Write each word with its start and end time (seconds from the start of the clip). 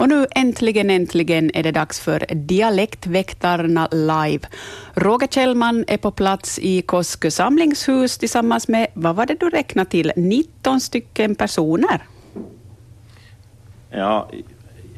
Och 0.00 0.08
nu 0.08 0.26
äntligen, 0.30 0.90
äntligen 0.90 1.50
är 1.54 1.62
det 1.62 1.72
dags 1.72 2.00
för 2.00 2.26
Dialektväktarna 2.34 3.88
live. 3.90 4.48
Roger 4.94 5.26
Kjellman 5.26 5.84
är 5.88 5.96
på 5.96 6.10
plats 6.10 6.58
i 6.58 6.82
Koskö 6.82 7.30
samlingshus 7.30 8.18
tillsammans 8.18 8.68
med, 8.68 8.86
vad 8.94 9.16
var 9.16 9.26
det 9.26 9.40
du 9.40 9.50
räknade 9.50 9.90
till, 9.90 10.12
19 10.16 10.80
stycken 10.80 11.34
personer? 11.34 12.06
Ja, 13.90 14.30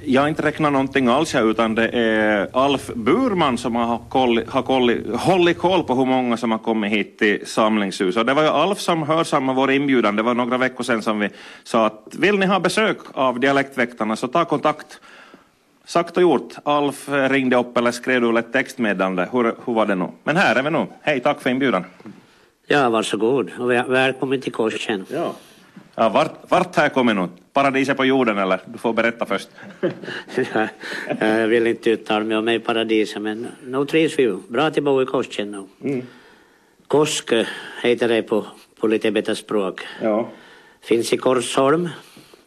jag 0.04 0.20
har 0.20 0.28
inte 0.28 0.42
räknat 0.42 0.72
någonting 0.72 1.08
alls 1.08 1.34
här, 1.34 1.50
utan 1.50 1.74
det 1.74 1.88
är 1.88 2.48
Alf 2.52 2.90
Burman 2.95 3.58
som 3.58 3.77
har, 3.77 3.98
koll, 4.09 4.40
har 4.48 4.62
koll, 4.62 5.14
hållit 5.14 5.59
koll 5.59 5.82
på 5.82 5.95
hur 5.95 6.04
många 6.04 6.36
som 6.36 6.50
har 6.50 6.59
kommit 6.59 6.92
hit 6.92 7.18
till 7.18 7.46
samlingshuset. 7.46 8.20
Och 8.20 8.27
det 8.27 8.34
var 8.34 8.42
ju 8.42 8.48
Alf 8.48 8.78
som 8.78 9.02
hörsammade 9.02 9.56
vår 9.56 9.70
inbjudan. 9.70 10.16
Det 10.16 10.23
var 10.23 10.34
några 10.34 10.59
veckor 10.59 10.84
sedan 10.84 11.02
som 11.02 11.18
vi 11.18 11.28
sa 11.64 11.86
att 11.86 12.14
vill 12.18 12.38
ni 12.38 12.46
ha 12.46 12.60
besök 12.60 12.98
av 13.12 13.41
Dialektväktarna 13.41 14.16
så 14.16 14.28
ta 14.28 14.45
kontakt. 14.45 15.00
Sagt 15.84 16.16
och 16.16 16.23
gjort. 16.23 16.55
Alf 16.64 17.09
ringde 17.09 17.56
upp 17.56 17.77
eller 17.77 17.91
skrev 17.91 18.20
du 18.20 18.38
ett 18.38 18.52
textmeddelande. 18.52 19.28
Hur, 19.32 19.55
hur 19.64 19.74
var 19.74 19.87
det 19.87 19.95
nu? 19.95 20.09
Men 20.24 20.37
här 20.37 20.56
är 20.56 20.62
vi 20.62 20.70
nu. 20.70 20.87
Hej, 21.02 21.20
tack 21.20 21.41
för 21.42 21.50
inbjudan. 21.50 21.84
Ja, 22.66 22.91
varsågod 22.91 23.50
och 23.59 23.70
välkommen 23.70 24.41
till 24.41 24.52
korsen. 24.52 25.06
Ja. 25.12 25.34
Ja, 25.95 26.09
vart, 26.09 26.51
vart 26.51 26.77
har 26.77 26.82
jag 26.82 26.95
kommit 26.95 27.16
nu? 27.16 27.28
Paradiset 27.52 27.96
på 27.96 28.05
jorden 28.05 28.38
eller? 28.38 28.60
Du 28.64 28.78
får 28.78 28.92
berätta 28.92 29.27
först. 29.27 29.48
jag 31.20 31.48
vill 31.48 31.66
inte 31.66 31.91
uttala 31.91 32.24
mig 32.24 32.37
om 32.37 32.45
mig 32.45 32.56
i 32.56 32.59
paradiset 32.59 33.23
men 33.23 33.46
nu 33.65 33.84
trivs 33.84 34.18
vi 34.18 34.23
ju. 34.23 34.37
Bra 34.48 34.65
att 34.66 34.84
bo 34.84 35.02
i 35.02 35.06
Korsen 35.06 35.51
nu. 35.51 35.91
Mm. 35.91 36.06
Koskö 36.87 37.45
heter 37.82 38.09
det 38.09 38.23
på, 38.23 38.46
på 38.80 38.87
lite 38.87 39.10
bättre 39.10 39.37
språk. 39.37 39.80
Ja. 40.02 40.28
Finns 40.80 41.12
i 41.12 41.16
Korsholm 41.16 41.88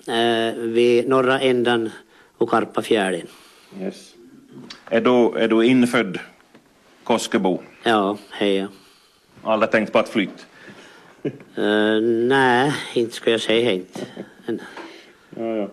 eh, 0.07 0.55
vid 0.55 1.09
norra 1.09 1.40
ändan 1.40 1.90
och 2.38 2.49
Karpafjärden. 2.49 3.27
Yes. 3.82 4.13
Är 4.90 5.02
du, 5.02 5.40
är 5.40 5.48
du 5.48 5.66
infödd 5.66 6.20
Kosköbo? 7.04 7.62
Ja, 7.84 8.18
hej. 8.32 8.68
Aldrig 9.43 9.71
tänkt 9.71 9.93
på 9.93 9.99
att 9.99 10.10
flytta? 10.10 10.43
Uh, 11.57 12.01
nej, 12.01 12.73
inte 12.93 13.15
skulle 13.15 13.31
jag 13.31 13.41
säga 13.41 13.71
inte. 13.71 13.99
Ja, 15.35 15.43
ja. 15.45 15.67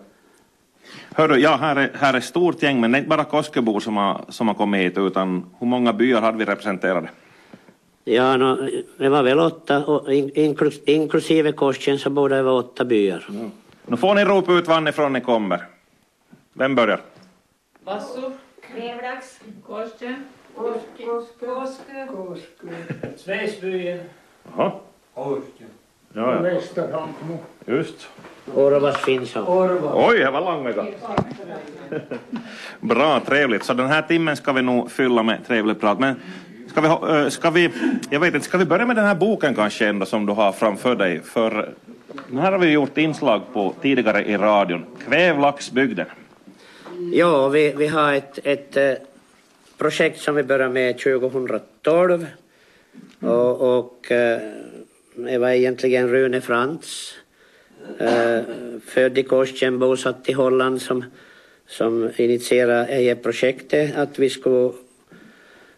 Hörru, 1.15 1.35
ja, 1.35 1.55
här 1.55 1.75
är, 1.75 1.91
här 1.93 2.13
är 2.13 2.17
ett 2.17 2.23
stort 2.23 2.63
gäng, 2.63 2.81
men 2.81 2.91
det 2.91 2.97
är 2.97 2.99
inte 2.99 3.09
bara 3.09 3.23
Koskebor 3.23 3.79
som 3.79 3.97
har, 3.97 4.25
som 4.29 4.47
har 4.47 4.55
kommit 4.55 4.81
hit, 4.81 4.97
utan 4.97 5.45
hur 5.59 5.67
många 5.67 5.93
byar 5.93 6.21
hade 6.21 6.37
vi 6.37 6.45
representerade? 6.45 7.09
Ja, 8.03 8.37
no, 8.37 8.69
det 8.97 9.09
var 9.09 9.23
väl 9.23 9.39
åtta, 9.39 10.01
inklus, 10.35 10.79
inklusive 10.85 11.51
Korsen 11.51 11.99
så 11.99 12.09
borde 12.09 12.35
det 12.35 12.43
vara 12.43 12.55
åtta 12.55 12.85
byar. 12.85 13.25
Ja. 13.29 13.49
Nu 13.85 13.97
får 13.97 14.15
ni 14.15 14.25
ropa 14.25 14.53
ut 14.53 14.67
varifrån 14.67 15.13
ni 15.13 15.21
kommer. 15.21 15.67
Vem 16.53 16.75
börjar? 16.75 17.01
Vasso. 17.83 18.31
Kvävlax. 18.61 19.39
Korsen. 19.67 20.15
Koske. 20.55 21.05
Koske. 22.07 22.47
Svesbyen. 23.17 23.99
Jaha. 24.57 24.71
Orten. 25.15 25.67
Ja, 26.13 26.35
ja. 26.35 26.41
Västerhankmo. 26.41 27.37
Just. 27.65 28.07
Orvas 28.55 28.97
finns 28.97 29.35
också. 29.35 29.91
Oj, 29.93 30.19
det 30.19 30.31
var 30.31 30.41
långa. 30.41 30.85
Bra, 32.79 33.19
trevligt. 33.19 33.63
Så 33.63 33.73
den 33.73 33.87
här 33.87 34.01
timmen 34.01 34.35
ska 34.35 34.51
vi 34.51 34.61
nog 34.61 34.91
fylla 34.91 35.23
med 35.23 35.47
trevligt 35.47 35.79
prat. 35.79 35.99
Men 35.99 36.15
ska 36.67 36.81
vi, 36.81 37.31
ska 37.31 37.49
vi, 37.49 37.69
jag 38.09 38.19
vet 38.19 38.33
inte, 38.33 38.45
ska 38.45 38.57
vi 38.57 38.65
börja 38.65 38.85
med 38.85 38.95
den 38.95 39.05
här 39.05 39.15
boken 39.15 39.55
kanske 39.55 39.87
ändå 39.87 40.05
som 40.05 40.25
du 40.25 40.33
har 40.33 40.51
framför 40.51 40.95
dig? 40.95 41.19
För 41.19 41.73
den 42.27 42.37
här 42.37 42.51
har 42.51 42.59
vi 42.59 42.71
gjort 42.71 42.97
inslag 42.97 43.41
på 43.53 43.73
tidigare 43.81 44.25
i 44.25 44.37
radion. 44.37 44.85
Kvävlaxbygden. 45.07 46.05
Ja, 47.13 47.47
vi, 47.47 47.73
vi 47.77 47.87
har 47.87 48.13
ett, 48.13 48.39
ett 48.43 48.77
projekt 49.77 50.19
som 50.19 50.35
vi 50.35 50.43
började 50.43 50.73
med 50.73 50.97
2012. 50.99 52.27
Och, 53.19 53.77
och 53.77 54.11
det 55.15 55.37
var 55.37 55.49
egentligen 55.49 56.09
Rune 56.09 56.41
Frans, 56.41 57.13
eh, 57.99 58.41
född 58.85 59.17
i 59.17 59.23
Korsten, 59.23 59.79
bosatt 59.79 60.29
i 60.29 60.33
Holland, 60.33 60.81
som, 60.81 61.03
som 61.67 62.09
initierade 62.17 63.15
projektet 63.15 63.95
att 63.95 64.19
vi 64.19 64.29
skulle 64.29 64.73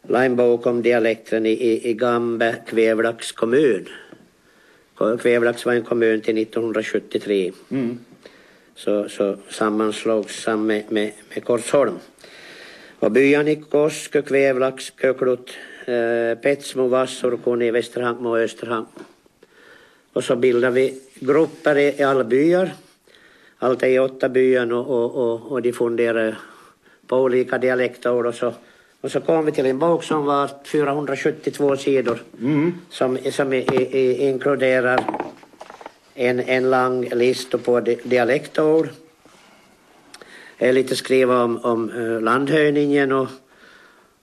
la 0.07 0.25
en 0.25 0.35
bok 0.35 0.65
om 0.65 0.81
dialekten 0.81 1.45
i, 1.45 1.51
i, 1.51 1.89
i 1.89 1.93
Gambe, 1.93 2.55
Kvävlax 2.67 3.31
kommun. 3.31 3.89
Kvävlax 5.19 5.65
var 5.65 5.73
en 5.73 5.83
kommun 5.83 6.21
till 6.21 6.37
1973. 6.37 7.51
Mm. 7.69 7.99
Så, 8.75 9.09
så 9.09 9.37
sammanslogs 9.49 10.45
han 10.45 10.65
med, 10.65 10.83
med, 10.91 11.11
med 11.33 11.43
Korsholm. 11.43 11.99
Och 12.99 13.11
byarna 13.11 13.49
i 13.49 13.55
Koskö, 13.55 14.21
Kvävlax, 14.21 14.93
Köklut, 15.01 15.51
eh, 15.85 16.37
Petsmo, 16.41 16.87
Vassurkuni, 16.87 17.71
Västerhankmo 17.71 18.29
och 18.29 18.39
Österhankmo. 18.39 19.03
Och 20.15 20.23
så 20.23 20.35
bildar 20.35 20.71
vi 20.71 21.01
grupper 21.19 21.77
i, 21.77 22.03
alla 22.03 22.23
byar. 22.23 22.73
Allt 23.57 23.83
är 23.83 23.87
i 23.87 23.99
åtta 23.99 24.29
byar 24.29 24.73
och, 24.73 24.87
och, 24.87 25.15
och, 25.15 25.51
och 25.51 25.61
de 25.61 25.73
funderar 25.73 26.37
på 27.07 27.17
olika 27.17 27.57
dialektord 27.57 28.25
och 28.25 28.35
så, 28.35 28.53
och 29.01 29.11
så 29.11 29.21
kom 29.21 29.45
vi 29.45 29.51
till 29.51 29.65
en 29.65 29.79
bok 29.79 30.03
som 30.03 30.25
var 30.25 30.49
472 30.65 31.77
sidor 31.77 32.19
mm. 32.41 32.73
som, 32.89 33.17
som 33.31 33.53
i, 33.53 33.57
i, 33.57 34.27
inkluderar 34.27 35.05
en, 36.13 36.39
en 36.39 36.69
lång 36.69 37.09
lista 37.09 37.57
på 37.57 37.79
dialektord. 38.03 38.89
Lite 40.59 40.95
skriva 40.95 41.43
om, 41.43 41.57
om 41.57 41.91
uh, 41.91 42.21
landhöjningen 42.21 43.11
och, 43.11 43.27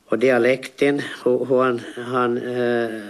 och 0.09 0.19
dialekten, 0.19 1.03
hur, 1.24 1.44
hur 1.44 1.62
han, 1.62 1.80
han 1.97 2.36
Eh, 2.36 3.03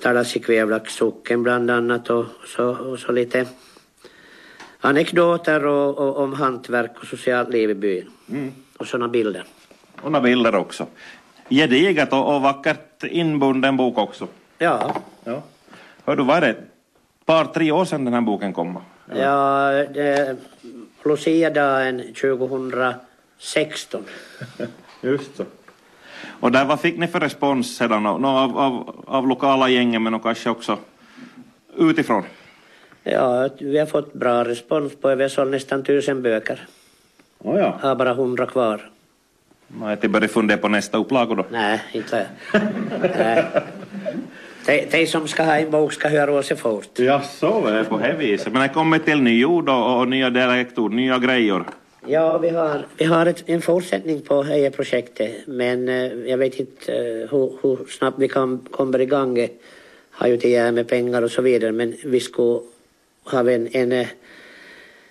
talas 0.00 0.36
i 0.36 0.40
Kvävlax 0.40 0.94
socken 0.94 1.42
bland 1.42 1.70
annat 1.70 2.10
och 2.10 2.24
så, 2.56 2.64
och 2.64 2.98
så 2.98 3.12
lite 3.12 3.46
anekdoter 4.80 5.66
och, 5.66 5.98
och, 5.98 6.18
om 6.18 6.32
hantverk 6.32 6.90
och 7.00 7.06
socialt 7.06 7.50
liv 7.50 7.70
i 7.70 7.74
byn. 7.74 8.10
Mm. 8.30 8.52
Och 8.78 8.86
sådana 8.86 9.08
bilder. 9.08 9.44
Och 10.02 10.12
några 10.12 10.24
bilder 10.24 10.54
också. 10.54 10.86
Gediget 11.48 12.12
och, 12.12 12.34
och 12.34 12.42
vackert 12.42 13.04
inbunden 13.04 13.76
bok 13.76 13.98
också. 13.98 14.28
Ja. 14.58 14.94
ja. 15.24 15.42
Hör 16.04 16.16
du, 16.16 16.22
vad 16.22 16.36
är 16.36 16.40
det? 16.40 16.48
Ett 16.48 17.26
par, 17.26 17.44
tre 17.44 17.72
år 17.72 17.84
sedan 17.84 18.04
den 18.04 18.14
här 18.14 18.20
boken 18.20 18.52
kom? 18.52 18.78
Eller? 19.10 19.24
Ja, 19.24 19.70
det, 19.94 20.36
Lucia-dagen 21.04 22.02
2016. 22.20 24.04
Just 25.00 25.36
så. 25.36 25.44
Och 26.40 26.52
där, 26.52 26.64
vad 26.64 26.80
fick 26.80 26.98
ni 26.98 27.06
för 27.06 27.20
respons 27.20 27.76
sedan 27.76 28.06
av, 28.06 28.26
av, 28.26 28.58
av, 28.58 29.04
av 29.06 29.28
lokala 29.28 29.68
gängen 29.68 30.02
men 30.02 30.20
kanske 30.20 30.50
också 30.50 30.78
utifrån? 31.76 32.22
Ja, 33.02 33.48
vi 33.60 33.78
har 33.78 33.86
fått 33.86 34.12
bra 34.12 34.44
respons 34.44 34.96
på 34.96 35.14
Vi 35.14 35.22
har 35.22 35.28
sålt 35.28 35.50
nästan 35.50 35.84
tusen 35.84 36.22
böcker. 36.22 36.66
Oh 37.38 37.58
ja. 37.58 37.78
Har 37.82 37.94
bara 37.94 38.14
hundra 38.14 38.46
kvar. 38.46 38.90
Nej, 39.68 39.96
till 39.96 40.10
börjar 40.10 40.28
fundera 40.28 40.58
på 40.58 40.68
nästa 40.68 40.98
upplaga 40.98 41.34
då? 41.34 41.46
Nej, 41.50 41.80
inte. 41.92 42.26
Nej. 43.18 43.44
De, 44.66 44.86
de 44.90 45.06
som 45.06 45.28
ska 45.28 45.42
ha 45.44 45.56
en 45.56 45.70
bok 45.70 45.92
ska 45.92 46.08
höra 46.08 46.32
av 46.32 46.42
sig 46.42 46.56
fort. 46.56 46.98
Ja, 46.98 47.20
så 47.20 47.66
är 47.66 47.72
det 47.72 47.84
på 47.84 47.98
det 47.98 48.14
viset. 48.18 48.52
Men 48.52 48.62
det 48.62 48.68
kommer 48.68 48.98
till 48.98 49.22
nyord 49.22 49.68
och, 49.68 50.00
och 50.00 50.08
nya 50.08 50.30
dialektord, 50.30 50.92
nya 50.92 51.18
grejer. 51.18 51.64
Ja, 52.06 52.38
vi 52.38 52.48
har, 52.48 52.86
vi 52.96 53.04
har 53.04 53.26
ett, 53.26 53.42
en 53.46 53.62
fortsättning 53.62 54.20
på 54.20 54.42
det 54.42 54.70
projektet 54.70 55.46
men 55.46 55.88
eh, 55.88 56.12
jag 56.30 56.38
vet 56.38 56.60
inte 56.60 56.94
eh, 56.94 57.30
hur, 57.30 57.58
hur, 57.62 57.86
snabbt 57.88 58.18
vi 58.18 58.28
kan, 58.28 58.58
kommer 58.70 59.00
igång. 59.00 59.34
Det 59.34 59.50
har 60.10 60.28
ju 60.28 60.36
till 60.36 60.72
med 60.72 60.88
pengar 60.88 61.22
och 61.22 61.30
så 61.30 61.42
vidare 61.42 61.72
men 61.72 61.96
vi 62.04 62.20
skulle 62.20 62.60
ha 63.24 63.50
en, 63.50 63.68
en, 63.72 63.92
eh, 63.92 64.08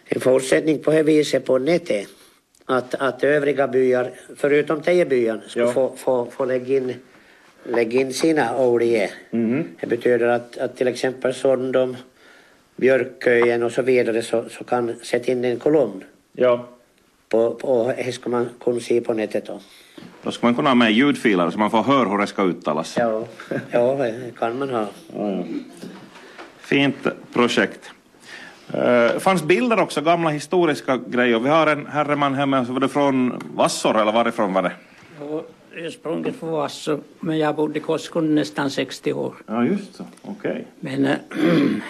en 0.06 0.22
fortsättning 0.22 0.80
på 0.80 0.92
det 0.92 1.04
viset 1.04 1.46
på 1.46 1.58
nätet. 1.58 2.08
Att, 2.66 2.96
att 2.96 3.24
övriga 3.24 3.68
byar, 3.68 4.12
förutom 4.36 4.82
Tejebyan, 4.82 5.42
ska 5.48 5.60
ja. 5.60 5.72
få, 5.72 5.96
få, 5.98 6.26
få 6.26 6.46
lägga, 6.46 6.78
in, 6.78 6.94
lägga 7.64 8.00
in 8.00 8.14
sina 8.14 8.78
det. 8.80 9.10
Mm. 9.32 9.68
Det 9.80 9.88
betyder 9.88 10.28
att, 10.28 10.58
att 10.58 10.78
till 10.78 10.88
exempel 10.88 11.34
Sondom, 11.34 11.98
Björköjen 12.76 13.64
och 13.64 13.72
så 13.72 13.82
vidare 13.82 14.22
så, 14.22 14.46
så 14.50 14.64
kan 14.64 14.96
sätta 15.04 15.32
in 15.32 15.46
en 15.46 15.60
kolumn. 15.60 16.04
Ja 16.34 16.68
på, 17.30 17.56
på, 17.56 17.94
det 17.98 18.12
ska 18.12 18.30
man 18.30 18.50
kunna 18.64 18.80
se 18.80 19.02
på 19.02 19.14
nätet 19.14 19.46
då. 19.46 19.60
Då 20.24 20.32
ska 20.32 20.48
man 20.48 20.56
kunna 20.56 20.70
ha 20.70 20.76
med 20.76 20.92
ljudfiler 20.92 21.50
så 21.50 21.60
man 21.60 21.72
får 21.72 21.84
höra 21.84 22.10
hur 22.10 22.18
det 22.18 22.28
ska 22.28 22.44
uttalas. 22.44 22.98
Ja, 22.98 23.26
ja 23.72 23.96
det 23.96 24.32
kan 24.40 24.60
man 24.60 24.70
ha. 24.70 24.88
Ja, 25.16 25.32
ja. 25.32 25.44
Fint 26.60 27.08
projekt. 27.34 27.92
Uh, 28.76 29.20
fanns 29.20 29.44
bilder 29.44 29.80
också, 29.80 30.02
gamla 30.02 30.30
historiska 30.30 30.98
grejer. 31.08 31.40
Vi 31.40 31.50
har 31.50 31.68
en 31.68 31.86
herreman 31.86 32.34
här 32.34 32.46
med 32.46 32.62
oss, 32.62 32.70
var 32.70 32.80
det 32.80 32.88
från 32.88 33.44
Vassor 33.56 34.02
eller 34.02 34.12
varifrån 34.12 34.54
var 34.54 34.62
det? 34.62 34.72
Ja, 35.20 35.44
ursprunget 35.74 36.36
från 36.36 36.52
Vassor, 36.52 37.00
men 37.20 37.38
jag 37.38 37.56
bodde 37.56 37.80
i 37.80 37.82
Koskon 37.82 38.36
nästan 38.36 38.70
60 38.70 39.14
år. 39.14 39.34
Ja, 39.48 39.66
just 39.66 39.96
så, 39.96 40.04
okej. 40.22 40.52
Okay. 40.52 40.64
Men... 40.80 41.06
Äh, 41.06 41.18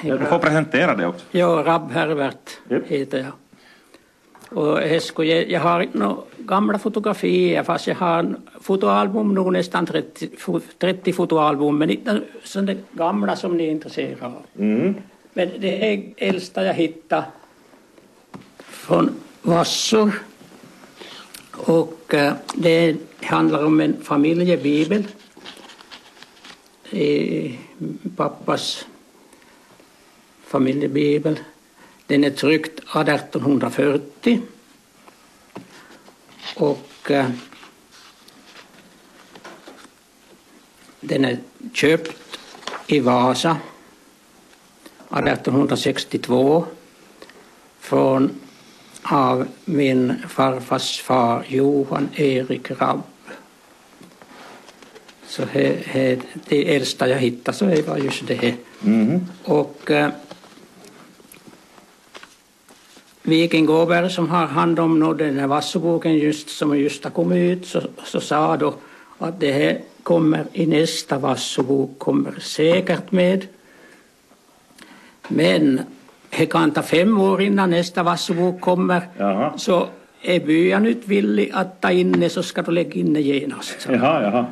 du 0.19 0.25
får 0.25 0.39
presentera 0.39 0.95
det 0.95 1.07
också. 1.07 1.25
Ja, 1.31 1.63
Rabb 1.65 1.91
Hervert 1.91 2.59
yep. 2.69 2.87
heter 2.87 3.17
jag. 3.17 3.31
Och 4.51 4.79
jag 5.23 5.59
har 5.59 5.87
några 5.91 6.21
gamla 6.37 6.79
fotografier 6.79 7.63
fast 7.63 7.87
jag 7.87 7.95
har 7.95 8.35
fotoalbum 8.61 9.33
nog 9.33 9.53
nästan 9.53 9.85
30, 9.85 10.29
30 10.77 11.13
fotoalbum 11.13 11.77
men 11.77 11.89
inte 11.89 12.21
sådana 12.43 12.73
gamla 12.91 13.35
som 13.35 13.57
ni 13.57 13.67
är 13.67 13.71
intresserade 13.71 14.25
av. 14.25 14.43
Mm. 14.59 14.95
Men 15.33 15.49
det 15.59 15.93
är 15.93 16.13
äldsta 16.17 16.65
jag 16.65 16.73
hittade 16.73 17.25
från 18.57 19.09
Vassor. 19.41 20.11
Och 21.51 22.13
eh, 22.13 22.33
det 22.55 22.95
handlar 23.21 23.65
om 23.65 23.81
en 23.81 24.01
familjebibel. 24.03 25.03
I 26.91 27.57
pappas 28.15 28.85
familjebibel. 30.43 31.39
Den 32.07 32.23
är 32.23 32.29
tryckt 32.29 32.78
1840. 32.95 34.41
Och 36.55 37.11
eh, 37.11 37.29
den 41.01 41.25
är 41.25 41.37
köpt 41.73 42.39
i 42.87 42.99
Vasa 42.99 43.57
1862 45.09 46.65
från 47.79 48.31
av 49.01 49.47
min 49.65 50.15
farfars 50.27 51.01
far 51.01 51.45
Johan 51.47 52.09
Erik 52.15 52.71
Rabb. 52.71 53.01
Så 55.27 55.45
he, 55.45 55.77
he, 55.85 56.17
det 56.47 56.75
äldsta 56.75 57.07
jag 57.09 57.17
hittade 57.17 57.57
så 57.57 57.65
var 57.65 57.97
just 57.97 58.27
det. 58.27 58.55
Mm. 58.85 59.25
Och 59.43 59.91
eh, 59.91 60.11
Viking 63.23 63.69
Åberg 63.69 64.09
som 64.09 64.29
har 64.29 64.45
hand 64.45 64.79
om 64.79 65.17
den 65.17 65.39
här 65.39 65.47
Vassoboken 65.47 66.17
just 66.17 66.49
som 66.49 66.77
just 66.79 67.03
har 67.03 67.11
kommit 67.11 67.37
ut 67.37 67.65
så, 67.65 67.81
så 68.03 68.21
sa 68.21 68.57
då 68.57 68.73
att 69.17 69.39
det 69.39 69.51
här 69.51 69.81
kommer 70.03 70.45
i 70.53 70.65
nästa 70.65 71.17
Vassobok 71.17 71.99
kommer 71.99 72.39
säkert 72.39 73.11
med. 73.11 73.47
Men 75.27 75.81
det 76.29 76.45
kan 76.45 76.71
ta 76.71 76.81
fem 76.81 77.19
år 77.19 77.41
innan 77.41 77.69
nästa 77.69 78.03
Vassobok 78.03 78.61
kommer. 78.61 79.07
Jaha. 79.17 79.57
Så 79.57 79.87
är 80.21 80.39
byan 80.39 80.87
inte 80.87 81.09
villig 81.09 81.51
att 81.53 81.81
ta 81.81 81.91
in 81.91 82.11
det 82.11 82.29
så 82.29 82.43
ska 82.43 82.61
du 82.61 82.71
lägga 82.71 82.93
in 82.93 83.13
det 83.13 83.21
genast. 83.21 83.81
Så. 83.81 83.91
Jaha, 83.93 84.23
jaha. 84.23 84.45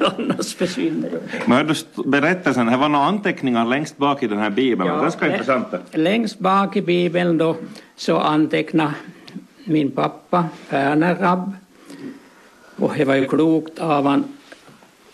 Annars 0.18 0.54
försvinner 0.54 1.10
det. 1.10 1.20
Men 1.46 1.66
du 1.66 1.74
berättelsen, 2.04 2.66
det 2.66 2.76
var 2.76 2.88
några 2.88 3.04
anteckningar 3.04 3.64
längst 3.64 3.96
bak 3.96 4.22
i 4.22 4.26
den 4.26 4.38
här 4.38 4.50
bibeln. 4.50 4.88
Ja, 4.88 5.02
Ganska 5.02 5.32
intressant. 5.32 5.66
Längst 5.92 6.38
bak 6.38 6.76
i 6.76 6.82
bibeln 6.82 7.38
då 7.38 7.56
så 7.96 8.18
antecknar 8.18 8.92
min 9.64 9.90
pappa 9.90 10.44
Werner 10.70 11.14
Rabb. 11.14 11.52
Och 12.76 12.92
det 12.96 13.04
var 13.04 13.14
ju 13.14 13.24
klokt 13.28 13.78
av 13.78 14.06
han 14.06 14.24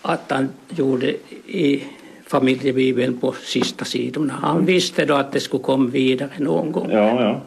att 0.02 0.30
han 0.30 0.48
gjorde 0.68 1.10
i 1.46 1.82
familjebibeln 2.26 3.18
på 3.18 3.32
sista 3.32 3.84
sidorna. 3.84 4.34
Han 4.42 4.66
visste 4.66 5.04
då 5.04 5.14
att 5.14 5.32
det 5.32 5.40
skulle 5.40 5.62
komma 5.62 5.90
vidare 5.90 6.30
någon 6.38 6.72
gång. 6.72 6.90
Ja, 6.90 7.22
ja. 7.22 7.40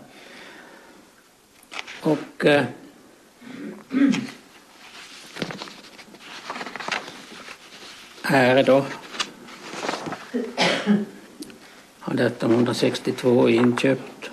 Och 2.02 2.46
eh, 2.46 2.64
här 8.24 8.64
då 8.64 8.86
har 12.00 12.14
1962 12.14 13.50
inköpt. 13.50 14.30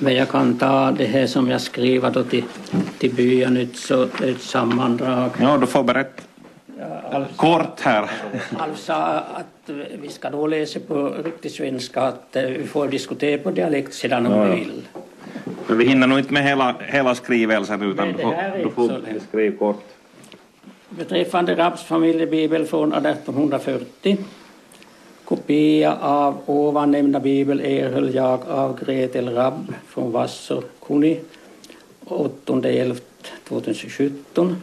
Men 0.00 0.14
jag 0.14 0.28
kan 0.28 0.58
ta 0.58 0.90
det 0.90 1.04
här 1.04 1.26
som 1.26 1.50
jag 1.50 1.60
skriver 1.60 2.10
då 2.10 2.22
till, 2.22 2.44
till 2.98 3.14
byan, 3.14 3.56
ett, 3.56 3.76
så, 3.76 4.02
ett 4.02 4.40
sammandrag. 4.40 5.30
Ja, 5.40 5.56
du 5.56 5.66
får 5.66 5.82
berätta. 5.84 6.22
Kort 7.36 7.80
här. 7.80 8.10
Alf 8.56 8.78
sa 8.78 8.94
att 9.14 9.70
vi 10.02 10.08
ska 10.08 10.30
då 10.30 10.46
läsa 10.46 10.80
på 10.80 11.08
riktig 11.24 11.50
svenska, 11.50 12.00
att 12.02 12.36
eh, 12.36 12.42
vi 12.42 12.66
får 12.66 12.88
diskutera 12.88 13.38
på 13.38 13.50
dialekt 13.50 13.94
sedan 13.94 14.26
om 14.26 14.50
vi 14.50 14.56
vill. 14.56 14.82
Men 15.72 15.78
vi 15.78 15.84
hinner 15.84 16.06
nog 16.06 16.18
inte 16.18 16.32
med 16.32 16.44
hela, 16.44 16.74
hela 16.80 17.14
skrivelsen 17.14 17.82
utan 17.82 18.08
du 18.08 18.14
får, 18.18 18.34
du 18.62 18.70
får 18.70 19.02
skriva 19.28 19.56
kort. 19.56 19.84
Beträffande 20.88 21.54
Rabbs 21.54 21.82
familjebibel 21.82 22.66
från 22.66 22.92
1840 22.92 24.18
Kopia 25.24 25.96
av 26.00 26.38
ovan 26.46 26.90
nämnda 26.90 27.20
bibel 27.20 27.60
erhöll 27.60 28.14
jag 28.14 28.48
av 28.48 28.84
Gretel 28.84 29.34
Rabb 29.34 29.74
från 29.86 30.12
Vassor 30.12 30.64
Kuni 30.86 31.20
8.11.2017 32.04 34.54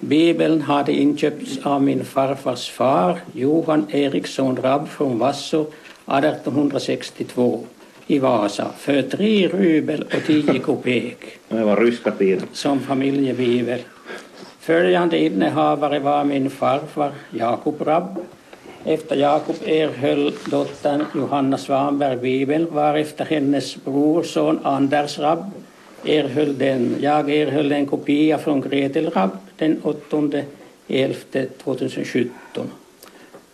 Bibeln 0.00 0.62
hade 0.62 0.92
inköpts 0.92 1.58
av 1.62 1.82
min 1.82 2.04
farfars 2.04 2.70
far 2.70 3.18
Johan 3.32 3.86
Eriksson 3.90 4.56
Rabb 4.56 4.88
från 4.88 5.18
Vassor 5.18 5.66
1862 6.06 7.60
i 8.12 8.18
Vasa 8.18 8.68
för 8.78 9.02
tre 9.02 9.48
rubel 9.48 10.02
och 10.02 10.26
tio 10.26 10.58
kopek. 10.58 11.18
Det 11.48 11.64
var 11.64 11.76
ryska 11.76 12.10
tid. 12.10 12.42
Som 12.52 12.80
familjebibel. 12.80 13.78
Följande 14.60 15.18
innehavare 15.18 15.98
var 15.98 16.24
min 16.24 16.50
farfar 16.50 17.12
Jakob 17.30 17.82
Rabb. 17.82 18.18
Efter 18.84 19.16
Jakob 19.16 19.56
erhöll 19.66 20.32
dottern 20.50 21.04
Johanna 21.14 21.58
Svanberg 21.58 22.16
bibeln 22.16 22.66
varefter 22.70 23.24
hennes 23.24 23.84
brorson 23.84 24.58
Anders 24.62 25.18
Rabb 25.18 25.50
erhöll 26.04 26.58
den. 26.58 26.96
Jag 27.00 27.30
erhöll 27.30 27.72
en 27.72 27.86
kopia 27.86 28.38
från 28.38 28.60
Gretel 28.60 29.10
Rabb 29.10 29.36
den 29.56 29.80
8 29.82 30.22
11 30.88 31.14
2017. 31.64 32.70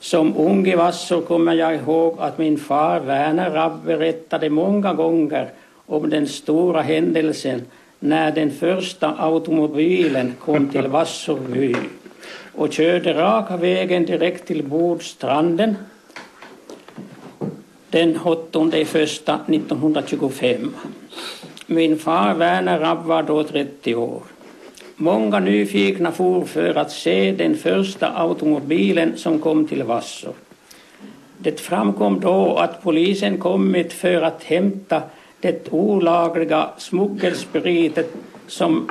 Som 0.00 0.36
ung 0.36 0.66
i 0.66 0.74
Vassor 0.74 1.20
kommer 1.20 1.54
jag 1.54 1.74
ihåg 1.74 2.16
att 2.18 2.38
min 2.38 2.58
far 2.58 3.00
Werner 3.00 3.50
Rabb 3.50 3.84
berättade 3.84 4.50
många 4.50 4.94
gånger 4.94 5.50
om 5.86 6.10
den 6.10 6.26
stora 6.26 6.82
händelsen 6.82 7.62
när 7.98 8.32
den 8.32 8.50
första 8.50 9.14
automobilen 9.18 10.34
kom 10.40 10.68
till 10.68 10.86
Vassorby 10.88 11.74
och 12.54 12.72
körde 12.72 13.14
raka 13.14 13.56
vägen 13.56 14.06
direkt 14.06 14.46
till 14.46 14.64
Bordstranden 14.64 15.76
den 17.90 18.18
8 18.24 18.70
första 18.84 19.40
1925. 19.48 20.74
Min 21.66 21.98
far 21.98 22.34
Werner 22.34 22.78
Rabb 22.78 23.04
var 23.04 23.22
då 23.22 23.44
30 23.44 23.94
år. 23.94 24.22
Många 25.00 25.40
nyfikna 25.40 26.12
for 26.12 26.44
för 26.44 26.74
att 26.74 26.90
se 26.90 27.32
den 27.32 27.56
första 27.56 28.12
automobilen 28.16 29.16
som 29.16 29.38
kom 29.38 29.66
till 29.66 29.82
Vassor. 29.82 30.32
Det 31.38 31.60
framkom 31.60 32.20
då 32.20 32.56
att 32.56 32.82
polisen 32.82 33.38
kommit 33.38 33.92
för 33.92 34.22
att 34.22 34.44
hämta 34.44 35.02
det 35.40 35.72
olagliga 35.72 36.70
smuggelspritet 36.78 38.14
som 38.46 38.90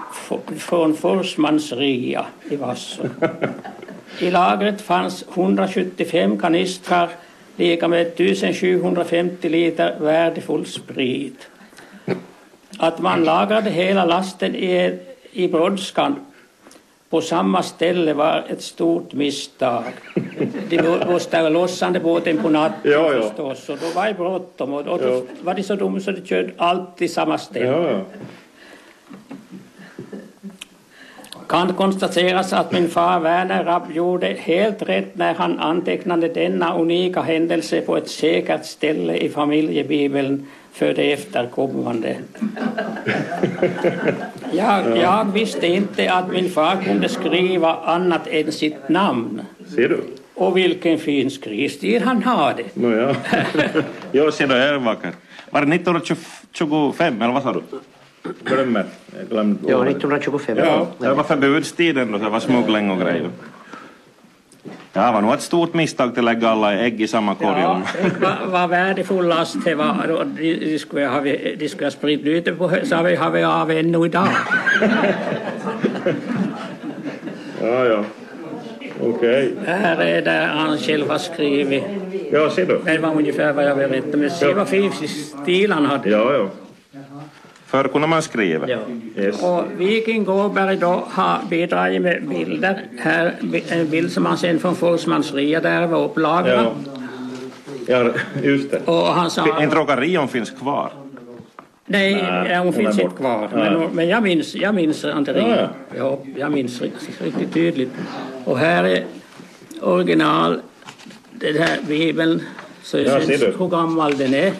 från 0.57 0.95
Forsmans 0.95 1.73
ria 1.73 2.25
i 2.49 2.55
Vassor. 2.55 3.09
I 4.19 4.31
lagret 4.31 4.81
fanns 4.81 5.25
175 5.33 6.39
kanistrar 6.39 7.09
lika 7.55 7.87
med 7.87 8.01
1750 8.01 9.49
liter 9.49 9.99
värdefull 9.99 10.65
sprit. 10.65 11.47
Att 12.77 12.99
man 12.99 13.23
lagrade 13.23 13.69
hela 13.69 14.05
lasten 14.05 14.55
i 14.55 14.99
i 15.37 15.47
brådskan 15.47 16.15
på 17.09 17.21
samma 17.21 17.63
ställe 17.63 18.13
var 18.13 18.45
ett 18.49 18.61
stort 18.61 19.13
misstag. 19.13 19.83
De 20.69 20.81
måste 21.07 21.49
lossande 21.49 21.99
båten 21.99 22.37
på 22.37 22.49
natten 22.49 22.91
ja, 22.91 23.13
ja. 23.13 23.21
förstås 23.21 23.69
och 23.69 23.77
då 23.81 23.89
var 23.95 24.07
det 24.07 24.13
bråttom 24.13 24.73
och 24.73 24.83
då 24.83 24.99
ja. 25.01 25.21
var 25.41 25.53
de 25.53 25.63
så 25.63 25.75
dumma 25.75 25.99
så 25.99 26.11
de 26.11 26.25
körde 26.25 26.51
alltid 26.57 27.11
samma 27.11 27.37
ställe. 27.37 27.67
Ja. 27.67 28.01
Kan 31.47 31.73
konstateras 31.73 32.53
att 32.53 32.71
min 32.71 32.89
far 32.89 33.19
Werner 33.19 33.63
Rabb 33.63 33.91
gjorde 33.91 34.27
helt 34.27 34.81
rätt 34.81 35.15
när 35.15 35.33
han 35.33 35.59
antecknade 35.59 36.27
denna 36.27 36.77
unika 36.77 37.21
händelse 37.21 37.81
på 37.81 37.97
ett 37.97 38.09
säkert 38.09 38.65
ställe 38.65 39.17
i 39.17 39.29
familjebibeln 39.29 40.47
för 40.71 40.93
de 40.93 41.13
efterkommande. 41.13 42.15
Jag, 44.51 44.97
jag 44.97 45.31
visste 45.33 45.67
inte 45.67 46.13
att 46.13 46.31
min 46.31 46.49
far 46.49 46.75
kunde 46.83 47.09
skriva 47.09 47.75
annat 47.75 48.27
än 48.27 48.51
sitt 48.51 48.89
namn. 48.89 49.41
Ser 49.75 49.89
du? 49.89 50.03
Och 50.35 50.57
vilken 50.57 50.99
fin 50.99 51.31
skrivstil 51.31 52.03
han 52.03 52.23
hade. 52.23 52.63
Nåja. 52.73 53.15
jo, 54.11 54.31
ser 54.31 54.47
du, 54.47 54.53
det 54.53 54.63
är 54.63 54.77
vackert. 54.77 55.15
Var 55.49 55.61
det 55.65 55.75
1925 55.75 57.21
eller 57.21 57.33
vad 57.33 57.43
sa 57.43 57.53
du? 57.53 57.61
Glömmer. 58.43 58.85
Jag 59.19 59.29
glömde. 59.29 59.71
Ja, 59.71 59.85
1925. 59.85 60.57
Ja, 60.57 60.87
det 60.97 61.13
var 61.13 61.23
förbudstiden 61.23 62.11
då, 62.11 62.17
det 62.17 62.29
var 62.29 62.39
smuggling 62.39 62.91
och 62.91 62.99
grejer. 62.99 63.29
Ja, 64.97 65.05
det 65.05 65.11
var 65.11 65.21
nog 65.21 65.33
ett 65.33 65.41
stort 65.41 65.73
misstag 65.73 66.19
att 66.19 66.23
lägga 66.23 66.49
alla 66.49 66.73
ägg 66.73 67.01
i 67.01 67.07
samma 67.07 67.35
korg. 67.35 67.59
Ja, 67.61 67.81
det 68.03 68.21
var, 68.21 68.51
var 68.51 68.67
värdefull 68.67 69.27
last 69.27 69.55
det 69.65 69.75
var. 69.75 70.11
och 70.11 70.27
De, 70.27 70.79
skulle 70.79 71.05
ha, 71.05 71.21
de 71.59 71.69
skulle 71.69 71.85
ha 71.85 71.91
spridit 71.91 72.25
ut 72.25 72.45
det 72.45 72.51
på 72.51 72.71
så 72.83 72.95
har 72.95 73.03
vi, 73.03 73.15
har 73.15 73.31
vi 73.31 73.43
av 73.43 73.71
ännu 73.71 74.05
idag. 74.05 74.27
Ja, 77.61 77.85
ja. 77.85 78.03
Okej. 79.03 79.53
Här 79.65 79.97
är 80.01 80.21
där 80.21 80.47
han 80.47 80.77
själv 80.77 81.09
har 81.09 81.17
skrivit. 81.17 81.83
Ja, 82.31 82.49
ser 82.49 82.65
du. 82.65 82.81
Det 82.85 82.97
var 82.97 83.15
ungefär 83.15 83.53
vad 83.53 83.65
jag 83.65 83.77
berättade. 83.77 84.17
Men 84.17 84.29
se 84.29 84.53
vad 84.53 84.67
fin 84.67 84.91
stil 85.43 85.71
han 85.71 85.85
hade. 85.85 86.09
Ja, 86.09 86.33
ja. 86.33 86.49
Förr 87.67 87.87
kunde 87.87 88.07
man 88.07 88.21
skriva. 88.21 88.69
Ja. 88.69 88.77
Yes. 89.17 89.43
Och 89.43 89.63
Viking 89.77 90.23
Gåberg 90.23 90.77
då 90.77 91.03
har 91.09 91.39
bidragit 91.49 92.01
med 92.01 92.27
bilder. 92.27 92.81
Här 92.99 93.35
en 93.69 93.89
bild 93.89 94.11
som 94.11 94.25
han 94.25 94.37
sen 94.37 94.59
från 94.59 94.75
Forsmansria 94.75 95.61
där 95.61 95.87
var 95.87 96.03
upplagrad. 96.05 96.65
Ja. 97.87 98.03
ja, 98.03 98.11
just 98.43 98.71
det. 98.71 98.79
Och 98.85 99.07
han 99.07 99.31
sa... 99.31 99.63
Inte 99.63 99.75
råkar 99.75 99.97
Rion 99.97 100.27
finns 100.27 100.51
kvar. 100.51 100.91
Nej, 101.85 102.13
Nej, 102.13 102.57
hon 102.57 102.73
finns 102.73 102.99
inte 102.99 103.15
kvar. 103.15 103.49
Men, 103.53 103.89
men 103.93 104.07
jag 104.07 104.23
minns, 104.23 104.55
jag 104.55 104.75
minns 104.75 105.05
Anterin. 105.05 105.47
Ja, 105.49 105.67
Ja, 105.97 106.19
jag 106.35 106.51
minns 106.51 106.81
riktigt, 106.81 107.21
riktigt 107.21 107.53
tydligt. 107.53 107.91
Och 108.45 108.57
här 108.57 108.83
är 108.83 109.05
original, 109.81 110.61
den 111.31 111.57
här 111.57 111.77
bibeln. 111.87 112.43
Så 112.83 112.97
Ja, 112.97 113.03
jag 113.03 113.23
ser 113.23 113.31
du. 113.31 113.37
syns 113.37 113.59
hur 113.61 113.67
gammal 113.67 114.17
den 114.17 114.33
är. 114.33 114.51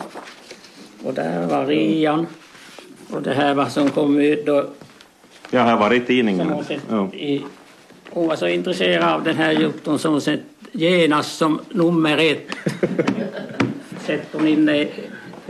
Och 1.04 1.14
där 1.14 1.48
var 1.48 1.66
rian. 1.66 2.28
Och 3.10 3.22
det 3.22 3.34
här 3.34 3.54
var 3.54 3.66
som 3.66 3.90
kom 3.90 4.20
ut 4.20 4.46
då. 4.46 4.66
Jag 5.52 5.62
har 5.62 5.78
varit 5.78 5.96
i 5.96 6.00
Som 6.00 6.06
tidningen. 6.08 6.54
Ja. 6.90 7.08
i, 7.14 7.44
hon 8.10 8.28
var 8.28 8.36
så 8.36 8.48
intresserad 8.48 9.04
av 9.14 9.24
den 9.24 9.36
här 9.36 9.52
jukton 9.52 10.00
som 10.00 10.12
hon 10.12 10.22
sett 10.22 10.40
genast 10.72 11.38
som 11.38 11.60
nummer 11.70 12.18
ett. 12.18 12.48
Sett 14.06 14.28
hon 14.32 14.48
in 14.48 14.70
i 14.70 14.88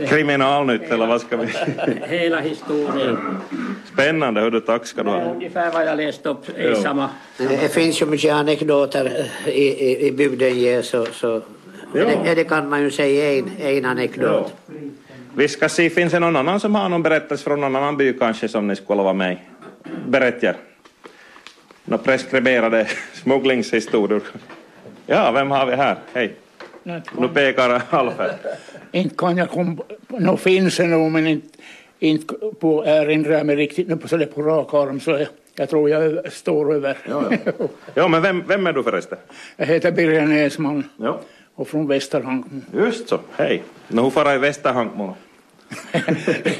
Kriminalnytt 0.08 0.82
eller 0.90 1.06
vad 1.06 1.20
ska 1.20 1.36
vi... 1.36 1.46
hela 2.08 2.40
historien. 2.40 3.18
Spännande, 3.92 4.40
hördu, 4.40 4.60
tack 4.60 4.86
ska 4.86 5.02
du 5.02 5.10
Det 5.10 5.16
är 5.16 5.24
ha. 5.24 5.32
ungefär 5.34 5.72
vad 5.72 5.86
jag 5.86 5.96
läste 5.96 6.28
upp 6.28 6.48
i 6.58 6.64
Ja. 6.68 6.74
samma... 6.82 7.08
Det 7.36 7.72
finns 7.74 8.02
ju 8.02 8.06
mycket 8.06 8.32
anekdoter 8.34 9.26
i, 9.46 9.50
i, 9.50 10.06
i 10.06 10.12
bygden 10.12 10.82
så, 10.82 11.06
så 11.06 11.42
Ja. 11.94 12.04
det, 12.24 12.34
det 12.34 12.44
kan 12.44 12.68
man 12.68 12.82
ju 12.82 12.90
säga 12.90 13.38
en, 13.38 13.50
en 13.60 13.84
anekdot. 13.84 14.52
Vi 15.38 15.48
ska 15.48 15.68
se, 15.68 15.90
finns 15.90 16.12
det 16.12 16.18
någon 16.18 16.36
annan 16.36 16.60
som 16.60 16.74
har 16.74 16.88
någon 16.88 17.02
berättelse 17.02 17.44
från 17.44 17.60
någon 17.60 17.76
annan 17.76 17.96
by 17.96 18.12
kanske 18.12 18.48
som 18.48 18.66
ni 18.68 18.76
skulle 18.76 19.02
vara 19.02 19.12
med? 19.12 19.36
Berättar. 20.08 20.56
Några 21.84 22.02
preskriberade 22.02 22.86
smugglingshistorier. 23.12 24.20
Ja, 25.06 25.30
vem 25.32 25.50
har 25.50 25.66
vi 25.66 25.74
här? 25.76 25.96
Hej. 26.12 26.34
Nu 27.18 27.28
pekar 27.34 27.82
Alfred. 27.90 28.34
Inte 28.92 29.14
kan 29.14 29.36
jag 29.36 29.50
komma 29.50 29.82
nå 30.08 30.36
finns 30.36 30.76
det 30.76 30.86
nog 30.86 31.10
men 31.12 31.26
inte, 31.26 31.58
inte 31.98 32.34
på 32.60 32.84
erinrar 32.86 33.32
jag 33.32 33.46
mig 33.46 33.56
riktigt 33.56 33.88
nu 33.88 33.96
på, 33.96 34.08
så 34.08 34.26
på 34.26 34.42
rak 34.42 34.74
arm 34.74 35.00
så 35.00 35.10
jag, 35.10 35.26
jag 35.54 35.70
tror 35.70 35.90
jag 35.90 36.32
står 36.32 36.74
över. 36.74 36.96
Ja, 37.94 38.08
men 38.08 38.22
vem, 38.22 38.44
vem 38.48 38.66
är 38.66 38.72
du 38.72 38.82
förresten? 38.82 39.18
jag 39.56 39.66
heter 39.66 39.92
Birger 39.92 40.26
Näsman 40.26 40.84
Ja. 40.96 41.20
och 41.54 41.68
från 41.68 41.86
Västerhankmo. 41.88 42.60
Just 42.74 43.08
så, 43.08 43.18
hej. 43.36 43.62
Nu 43.88 44.02
hur 44.02 44.10
fara 44.10 44.34
i 44.34 44.38
Västerhankmo? 44.38 45.16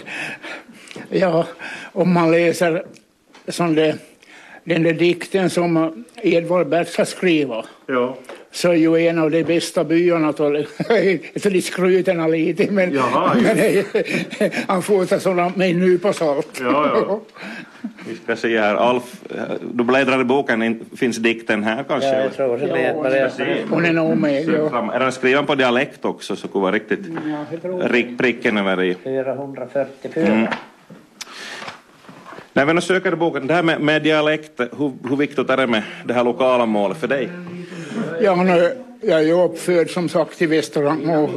Ja, 1.10 1.46
om 1.92 2.12
man 2.12 2.30
läser 2.30 2.84
som 3.48 3.74
det, 3.74 3.98
den 4.64 4.82
där 4.82 4.92
dikten 4.92 5.50
som 5.50 6.04
Edvard 6.16 6.68
Bertz 6.68 7.10
skriver. 7.10 7.66
Ja 7.86 8.16
så 8.58 8.68
är 8.68 8.74
ju 8.74 9.06
en 9.06 9.18
av 9.18 9.30
de 9.30 9.44
bästa 9.44 9.84
byarna. 9.84 10.32
Så 10.32 11.48
de 11.50 11.60
skryter 11.62 12.28
lite 12.28 12.70
men, 12.70 12.92
Jaha, 12.92 13.36
men 13.42 13.84
han 14.66 14.82
får 14.82 15.18
sådana 15.18 15.52
med 15.56 15.70
en 15.70 15.80
nypa 15.80 16.12
salt. 16.12 16.60
Ja, 16.60 17.04
ja. 17.08 17.20
Vi 18.08 18.16
ska 18.24 18.36
se 18.36 18.60
här, 18.60 18.74
Alf, 18.74 19.02
du 19.72 19.84
bläddrar 19.84 20.20
i 20.20 20.24
boken, 20.24 20.62
in- 20.62 20.84
finns 20.96 21.16
dikten 21.16 21.64
här 21.64 21.84
kanske? 21.88 22.08
Ja, 22.08 22.20
jag 22.20 22.36
tror 22.36 22.58
det. 22.58 22.94
Bara, 22.94 23.74
Hon 23.74 23.84
är 23.84 23.92
nog 23.92 24.16
med. 24.16 24.48
Ja. 24.48 24.92
Är 24.94 25.00
den 25.00 25.12
skriven 25.12 25.46
på 25.46 25.54
dialekt 25.54 26.04
också 26.04 26.36
så 26.36 26.48
skulle 26.48 26.62
vara 26.62 26.72
riktigt 26.72 27.00
rik, 27.80 28.18
pricken 28.18 28.58
över 28.58 28.82
i. 28.82 28.94
444. 29.04 30.26
Mm. 30.26 30.46
När 32.52 32.64
vi 32.64 32.74
nu 32.74 32.80
söker 32.80 33.12
i 33.12 33.16
boken, 33.16 33.46
det 33.46 33.54
här 33.54 33.62
med, 33.62 33.80
med 33.80 34.02
dialekt, 34.02 34.60
hur, 34.60 35.08
hur 35.08 35.16
viktigt 35.16 35.50
är 35.50 35.56
det 35.56 35.66
med 35.66 35.82
det 36.04 36.14
här 36.14 36.24
lokala 36.24 36.66
målet 36.66 36.98
för 36.98 37.08
dig? 37.08 37.28
Ja, 38.20 38.42
nu, 38.42 38.76
jag 39.00 39.20
är 39.20 39.24
ju 39.24 39.44
uppfödd 39.44 39.90
som 39.90 40.08
sagt 40.08 40.42
i 40.42 40.46
Västerhankmo 40.46 41.24
och, 41.24 41.30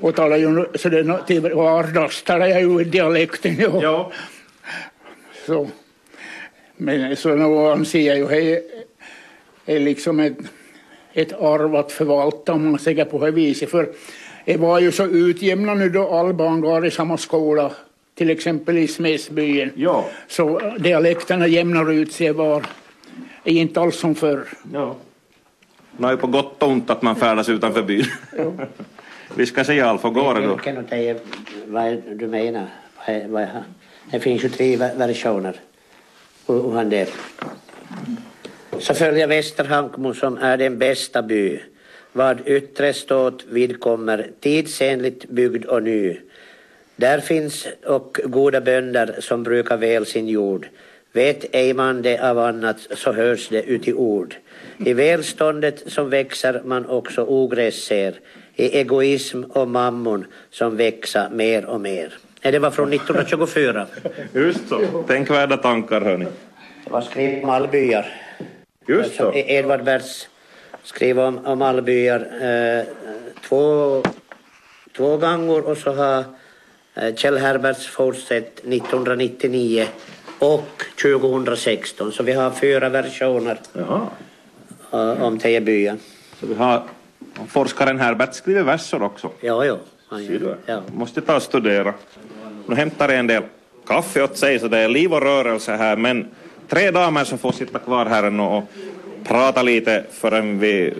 och 0.00 0.14
talar 0.14 0.36
ju 0.36 0.66
så 0.74 0.88
det 0.88 1.18
till 1.26 1.40
vardags 1.40 2.22
talar 2.22 2.46
jag 2.46 2.60
ju 2.60 2.84
dialekten. 2.84 3.56
Ja. 3.58 3.82
Ja. 3.82 4.12
Så, 5.46 5.68
men 6.76 7.16
så 7.16 7.34
nu 7.34 7.44
anser 7.44 8.00
jag 8.00 8.18
ju 8.18 8.26
det 9.64 9.76
är 9.76 9.80
liksom 9.80 10.20
ett, 10.20 10.38
ett 11.12 11.32
arv 11.32 11.76
att 11.76 11.92
förvalta 11.92 12.52
om 12.52 12.70
man 12.70 12.78
säger 12.78 13.04
på 13.04 13.24
det 13.24 13.30
viset. 13.30 13.70
För 13.70 13.88
det 14.44 14.56
var 14.56 14.80
ju 14.80 14.92
så 14.92 15.06
utjämnat 15.06 15.76
nu 15.78 15.88
då 15.88 16.08
alla 16.08 16.32
barn 16.32 16.60
går 16.60 16.86
i 16.86 16.90
samma 16.90 17.16
skola, 17.16 17.72
till 18.14 18.30
exempel 18.30 18.78
i 18.78 18.88
Smedsbyen. 18.88 19.72
Ja. 19.74 20.04
Så 20.28 20.60
dialekterna 20.78 21.46
jämnar 21.46 21.92
ut 21.92 22.12
sig 22.12 22.32
var, 22.32 22.66
är 23.44 23.52
inte 23.52 23.80
alls 23.80 23.96
som 23.96 24.14
förr. 24.14 24.48
ja. 24.72 24.96
Det 26.00 26.06
är 26.06 26.10
ju 26.10 26.16
på 26.16 26.26
gott 26.26 26.62
och 26.62 26.68
ont 26.68 26.90
att 26.90 27.02
man 27.02 27.16
färdas 27.16 27.48
utanför 27.48 27.82
byn. 27.82 28.04
Vi 29.34 29.46
ska 29.46 29.64
se 29.64 29.80
Alf, 29.80 30.04
hur 30.04 30.10
går 30.10 30.34
det 30.34 30.46
då? 30.46 30.82
Dig, 30.82 31.16
vad 31.66 32.02
du 32.12 32.26
menar? 32.26 32.66
Vad 33.28 33.46
det 34.10 34.20
finns 34.20 34.44
ju 34.44 34.48
tre 34.48 34.76
ver- 34.76 34.96
versioner. 34.96 35.56
Hur 36.46 36.70
han 36.72 36.90
det. 36.90 37.08
Så 38.78 38.94
följer 38.94 39.26
Västerhankmo 39.26 40.14
som 40.14 40.38
är 40.38 40.56
den 40.56 40.78
bästa 40.78 41.22
by. 41.22 41.60
Vad 42.12 42.48
yttre 42.48 42.92
ståt 42.92 43.44
vidkommer 43.50 44.30
tidsenligt 44.40 45.28
byggd 45.28 45.64
och 45.64 45.82
ny. 45.82 46.16
Där 46.96 47.20
finns 47.20 47.66
och 47.86 48.20
goda 48.24 48.60
bönder 48.60 49.16
som 49.20 49.42
brukar 49.42 49.76
väl 49.76 50.06
sin 50.06 50.28
jord. 50.28 50.68
Vet 51.12 51.44
ej 51.52 51.74
man 51.74 52.02
det 52.02 52.18
av 52.18 52.38
annat 52.38 52.76
så 52.90 53.12
hörs 53.12 53.48
det 53.48 53.62
ut 53.62 53.88
i 53.88 53.92
ord. 53.92 54.34
I 54.78 54.92
välståndet 54.92 55.92
som 55.92 56.10
växer 56.10 56.62
man 56.64 56.86
också 56.86 57.22
ogräs 57.22 57.84
ser. 57.84 58.14
I 58.56 58.78
egoism 58.78 59.42
och 59.42 59.68
mammon 59.68 60.26
som 60.50 60.76
växa 60.76 61.28
mer 61.30 61.64
och 61.64 61.80
mer. 61.80 62.14
Det 62.42 62.58
var 62.58 62.70
från 62.70 62.92
1924. 62.92 63.86
Just 64.34 64.68
så. 64.68 65.02
Tänkvärda 65.06 65.56
tankar 65.56 66.00
hörni. 66.00 66.26
Det 66.84 66.90
var 66.90 67.00
skrivet 67.00 67.44
om 67.44 67.50
allbyar. 67.50 68.06
Just 68.88 69.16
så. 69.16 69.32
Edvard 69.34 69.84
Bertz 69.84 70.28
skrev 70.82 71.20
om, 71.20 71.46
om 71.46 71.62
allbyar 71.62 72.20
eh, 72.20 72.84
två, 73.48 74.02
två 74.96 75.16
gånger 75.16 75.66
och 75.66 75.76
så 75.76 75.92
har 75.92 76.24
eh, 76.94 77.14
Kjell 77.14 77.38
Herberts 77.38 77.86
fortsatt 77.86 78.58
1999 78.58 79.86
och 80.40 80.82
2016. 81.02 82.12
Så 82.12 82.22
vi 82.22 82.32
har 82.32 82.50
fyra 82.50 82.88
versioner 82.88 83.58
Jaha. 83.72 84.06
om 85.20 85.38
Tejebyen. 85.38 85.98
Så 86.40 86.46
vi 86.46 86.54
har 86.54 86.82
forskaren 87.48 88.00
Herbert 88.00 88.34
skriver 88.34 88.62
verser 88.62 89.02
också. 89.02 89.30
Ja, 89.40 89.64
ja. 89.64 89.76
Han 90.08 90.54
Ja. 90.66 90.82
Måste 90.94 91.20
ta 91.20 91.36
och 91.36 91.42
studera. 91.42 91.94
Nu 92.66 92.74
hämtar 92.74 93.08
jag 93.08 93.18
en 93.18 93.26
del 93.26 93.42
kaffe 93.86 94.22
åt 94.22 94.36
sig 94.38 94.58
så 94.58 94.68
det 94.68 94.78
är 94.78 94.88
liv 94.88 95.12
och 95.12 95.22
rörelse 95.22 95.72
här 95.76 95.96
men 95.96 96.28
tre 96.68 96.90
damer 96.90 97.24
som 97.24 97.38
får 97.38 97.52
sitta 97.52 97.78
kvar 97.78 98.06
här 98.06 98.22
ännu 98.22 98.42
och 98.42 98.64
prata 99.24 99.62
lite 99.62 100.04
förrän 100.10 100.58
vi 100.58 100.94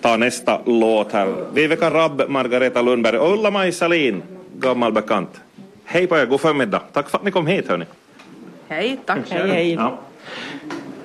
tar 0.00 0.18
nästa 0.18 0.60
låt 0.66 1.12
här. 1.12 1.34
Viveka 1.54 1.90
Rabb, 1.90 2.22
Margareta 2.28 2.82
Lundberg 2.82 3.18
och 3.18 3.32
Ulla-Maj 3.32 3.72
Salin, 3.72 4.22
gammal 4.58 4.92
bekant. 4.92 5.40
Hej 5.84 6.06
på 6.06 6.18
er, 6.18 6.26
god 6.26 6.40
förmiddag. 6.40 6.82
Tack 6.92 7.10
för 7.10 7.18
att 7.18 7.24
ni 7.24 7.30
kom 7.30 7.46
hit 7.46 7.68
hörni. 7.68 7.84
Hej, 8.72 8.98
tack. 9.06 9.18
Hej, 9.30 9.48
hej. 9.48 9.72
Ja. 9.72 9.98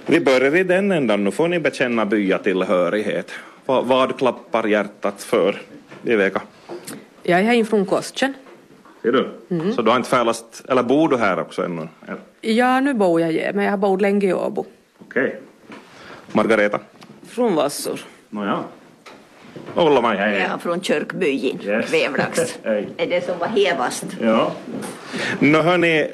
Vi 0.05 0.19
börjar 0.19 0.55
i 0.55 0.63
den 0.63 0.91
ändan, 0.91 1.23
nu 1.23 1.31
får 1.31 1.47
ni 1.47 1.59
bekänna 1.59 2.05
byatillhörighet. 2.05 3.31
Vad, 3.65 3.85
vad 3.85 4.17
klappar 4.17 4.67
hjärtat 4.67 5.23
för? 5.23 5.61
Viveka? 6.01 6.41
Jag 7.23 7.39
är 7.39 7.43
här 7.43 7.63
från 7.63 7.85
Kostjen. 7.85 8.33
Ser 9.01 9.11
du? 9.11 9.29
Så 9.75 9.81
du 9.81 9.89
har 9.91 9.97
inte 9.97 10.09
färlast, 10.09 10.63
eller 10.69 10.83
bor 10.83 11.09
du 11.09 11.17
här 11.17 11.39
också 11.39 11.63
ännu? 11.65 11.87
Eller? 12.07 12.19
Ja, 12.41 12.79
nu 12.79 12.93
bor 12.93 13.21
jag 13.21 13.31
här, 13.31 13.53
men 13.53 13.63
jag 13.65 13.71
har 13.71 13.77
bott 13.77 14.01
länge 14.01 14.27
i 14.27 14.33
Åbo. 14.33 14.65
Okej. 14.99 15.39
Margareta? 16.31 16.79
Från 17.27 17.55
Vassor. 17.55 17.99
Nåja. 18.29 18.59
Ulla-Maj, 19.75 20.17
hej. 20.17 20.45
Ja, 20.51 20.57
från 20.57 20.81
Kyrkbyn, 20.81 21.59
Yes. 21.63 21.89
Kvävlax. 21.89 22.59
Hej. 22.63 22.87
är 22.97 23.07
det 23.07 23.25
som 23.25 23.39
var 23.39 23.47
hevast. 23.47 24.05
Ja. 24.21 24.51
Nu 25.39 25.57
hörni, 25.57 26.07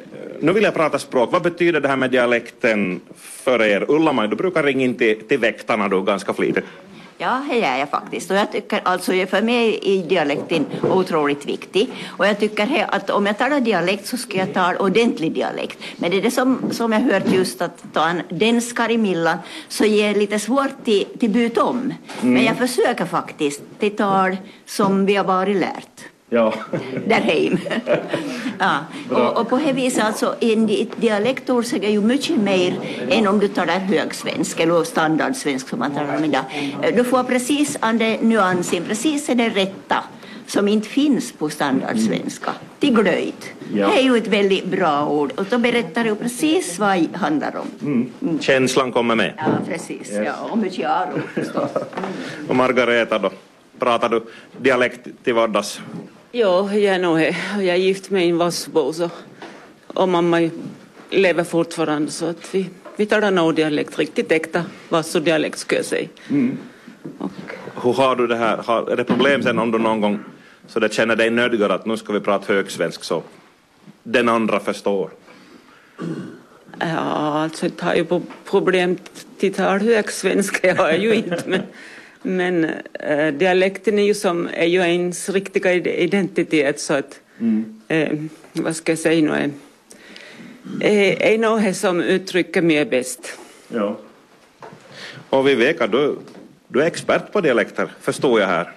nu 0.44 0.54
vill 0.54 0.64
jag 0.64 0.74
prata 0.74 1.00
språk. 1.00 1.32
Vad 1.32 1.42
betyder 1.42 1.80
det 1.80 1.88
här 1.88 1.96
med 1.96 2.12
dialekten 2.12 3.02
för 3.16 3.62
er? 3.62 3.86
Ulla-Maj, 3.88 4.28
du 4.28 4.36
brukar 4.36 4.64
ringa 4.64 4.84
in 4.86 4.96
till, 4.96 5.28
till 5.28 5.40
väktarna 5.40 5.88
då 5.88 6.02
ganska 6.02 6.34
flitigt. 6.34 6.66
Ja, 7.18 7.46
det 7.50 7.58
gör 7.58 7.78
jag 7.78 7.90
faktiskt. 7.90 8.32
Och 8.32 8.38
jag 8.38 8.52
tycker 8.52 8.82
alltså, 8.84 9.12
för 9.12 9.42
mig 9.42 9.80
är 9.84 10.10
dialekten 10.10 10.66
otroligt 10.82 11.46
viktig. 11.46 11.90
Och 12.06 12.28
jag 12.28 12.40
tycker 12.40 12.86
att 12.90 13.10
om 13.10 13.26
jag 13.26 13.38
talar 13.38 13.60
dialekt 13.60 14.08
så 14.08 14.18
ska 14.18 14.38
jag 14.38 14.54
tala 14.54 14.80
ordentlig 14.80 15.34
dialekt. 15.34 15.78
Men 15.98 16.12
det 16.12 16.18
är 16.18 16.22
det 16.22 16.32
som, 16.32 16.72
som 16.72 16.92
jag 16.92 17.00
hört 17.00 17.34
just 17.34 17.62
att 17.62 17.84
ta 17.94 18.08
en 18.08 18.22
denskarimillan 18.30 19.38
så 19.68 19.86
ger 19.86 20.16
lite 20.16 20.40
svårt 20.40 20.84
till, 20.84 21.06
till 21.20 21.30
byt 21.30 21.58
om. 21.58 21.94
Men 22.22 22.44
jag 22.44 22.58
försöker 22.58 23.06
faktiskt 23.06 23.62
till 23.80 23.96
tal 23.96 24.38
som 24.66 25.06
vi 25.06 25.16
har 25.16 25.26
varit 25.26 25.58
lärt 25.58 26.13
Ja. 26.34 26.54
där 27.08 27.16
hem. 27.22 27.58
ja. 28.60 28.78
och, 29.10 29.42
och 29.42 29.50
på 29.50 29.58
det 29.58 29.74
viset 29.74 30.04
alltså, 30.04 30.36
en 30.40 30.66
dialektord 30.98 31.66
säger 31.66 31.90
ju 31.90 32.02
mycket 32.02 32.38
mer 32.38 32.74
än 33.10 33.28
om 33.28 33.40
du 33.40 33.48
talar 33.48 33.80
högsvensk 33.80 34.60
eller 34.60 34.84
standardsvensk 34.84 35.70
som 35.70 35.80
man 35.80 35.92
talar 35.92 36.18
om 36.18 36.24
idag. 36.26 36.44
Eh, 36.82 36.96
Du 36.96 37.04
får 37.04 37.24
precis 37.24 37.78
an 37.80 37.98
det 37.98 38.22
nyansen, 38.22 38.84
precis 38.88 39.28
det 39.28 39.50
rätta 39.50 40.04
som 40.48 40.68
inte 40.68 40.90
finns 40.90 41.32
på 41.32 41.50
standardsvenska, 41.50 42.52
till 42.80 42.96
glöjd. 42.96 43.34
Ja. 43.74 43.88
Det 43.88 44.00
är 44.00 44.04
ju 44.04 44.18
ett 44.18 44.28
väldigt 44.28 44.66
bra 44.66 45.08
ord 45.08 45.32
och 45.38 45.46
då 45.50 45.58
berättar 45.58 46.04
du 46.04 46.16
precis 46.16 46.80
vad 46.80 46.98
det 46.98 47.18
handlar 47.18 47.56
om. 47.56 48.10
Känslan 48.40 48.92
kommer 48.92 49.16
med. 49.16 49.34
Ja, 49.38 49.44
precis. 49.68 50.12
Ja, 50.26 50.34
och 50.50 50.58
mycket 50.58 50.90
aro 50.90 51.20
förstås. 51.34 51.72
Och 52.48 52.56
Margareta 52.56 53.20
då? 53.20 53.32
Pratar 53.80 54.10
du 54.10 54.24
dialekt 54.62 55.08
till 55.24 55.34
vardags? 55.34 55.82
Ja, 56.36 56.74
jag 56.74 56.96
är 56.96 57.00
nog 57.00 57.18
det. 57.18 57.36
Jag 57.56 57.66
är 57.66 57.76
gift 57.76 58.10
med 58.10 58.30
en 58.30 58.38
Vassbo 58.38 58.94
så, 58.94 59.10
och 59.88 60.10
mamma 60.10 60.50
lever 61.10 61.44
fortfarande 61.44 62.12
så 62.12 62.26
att 62.26 62.56
vi, 62.56 62.70
vi 62.96 63.06
talar 63.06 63.32
nog 63.32 63.56
dialekt, 63.56 64.00
riktigt 64.00 64.32
äkta 64.32 64.66
Vassodialekt 64.90 65.60
skulle 65.60 65.80
jag 65.80 65.86
säga. 65.86 66.08
Och, 67.18 67.32
Hur 67.84 67.94
har 67.94 68.16
du 68.16 68.28
det 68.28 68.36
här? 68.36 68.58
Har, 68.58 68.92
är 68.92 68.96
det 68.96 69.04
problem 69.04 69.44
sen 69.44 69.60
om 69.60 69.72
du 69.72 69.78
någon 69.80 70.02
gång 70.02 70.20
så 70.68 70.80
det 70.80 70.94
känner 70.94 71.16
dig 71.16 71.30
nödgad 71.30 71.72
att 71.72 71.86
nu 71.86 71.98
ska 71.98 72.14
vi 72.14 72.20
prata 72.20 72.54
högsvensk 72.54 73.04
så 73.04 73.24
den 74.04 74.30
andra 74.30 74.60
förstår? 74.60 75.10
ja, 76.80 77.44
alltså 77.44 77.66
jag 77.66 77.86
har 77.86 77.96
ju 77.96 78.06
på 78.06 78.22
problem 78.46 78.98
till 79.38 79.54
tal 79.54 79.80
högsvenska, 79.80 80.68
jag 80.68 80.76
har 80.76 80.92
ju 80.92 81.14
inte 81.14 81.44
men, 81.46 81.62
men 82.24 82.66
äh, 82.94 83.34
dialekten 83.34 84.00
är 84.00 84.04
ju, 84.04 84.14
som, 84.14 84.50
är 84.54 84.66
ju 84.66 84.80
ens 84.80 85.30
riktiga 85.30 85.74
ide- 85.74 86.04
identitet 86.04 86.80
så 86.80 86.94
att 86.94 87.20
eh, 87.88 88.10
vad 88.54 88.76
ska 88.76 88.92
jag 88.92 89.00
säga 89.00 89.22
nu 89.22 89.32
är, 89.32 89.52
är, 90.92 91.22
är 91.34 91.38
nog 91.38 91.62
det 91.62 91.74
som 91.74 92.02
uttrycker 92.02 92.62
mig 92.62 92.86
bäst. 92.86 93.38
Ja. 93.68 93.98
Och 95.30 95.48
Viveka, 95.48 95.88
du, 95.88 96.16
du 96.68 96.82
är 96.82 96.86
expert 96.88 97.32
på 97.32 97.42
dialekter, 97.42 97.92
förstår 98.02 98.40
jag 98.40 98.48
här. 98.48 98.72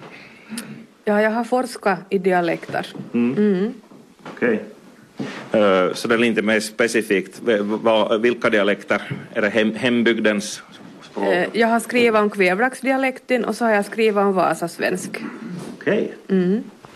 Ja, 1.05 1.21
jag 1.21 1.31
har 1.31 1.43
forskat 1.43 1.99
i 2.09 2.17
dialekter. 2.17 2.87
Okej. 4.35 4.59
Eh, 5.51 5.93
så 5.93 6.07
det 6.07 6.13
är 6.13 6.17
lite 6.17 6.41
mer 6.41 6.59
specifikt, 6.59 7.41
v- 7.45 7.57
vad- 7.61 8.21
vilka 8.21 8.49
dialekter? 8.49 9.01
Är 9.33 9.41
det 9.41 9.49
hem, 9.49 9.75
hembygdens? 9.75 10.61
Eh, 11.21 11.47
Jag 11.53 11.67
har 11.67 11.79
skrivit 11.79 12.15
om 12.19 12.29
kvävlaxdialekten 12.29 13.45
och 13.45 13.55
så 13.55 13.65
har 13.65 13.71
jag 13.71 13.85
skrivit 13.85 14.17
om 14.17 14.33
vasasvensk. 14.33 15.21
Okej. 15.77 16.13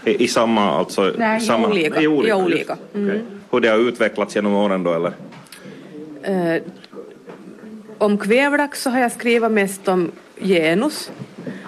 I, 0.05 0.23
I 0.23 0.27
samma, 0.27 0.71
alltså? 0.77 1.13
Nej, 1.17 1.37
i 1.37 1.41
samma, 1.45 1.67
olika. 1.67 2.01
I 2.01 2.07
olika. 2.07 2.29
I 2.37 2.41
olika. 2.41 2.77
Okej. 2.91 3.21
Hur 3.51 3.59
det 3.59 3.67
har 3.67 3.77
utvecklats 3.77 4.35
genom 4.35 4.53
åren 4.55 4.83
då, 4.83 4.93
eller? 4.93 5.11
Eh, 6.23 6.61
om 7.97 8.17
kvävlax 8.17 8.81
så 8.81 8.89
har 8.89 8.99
jag 8.99 9.11
skrivit 9.11 9.51
mest 9.51 9.87
om 9.87 10.11
genus. 10.41 11.11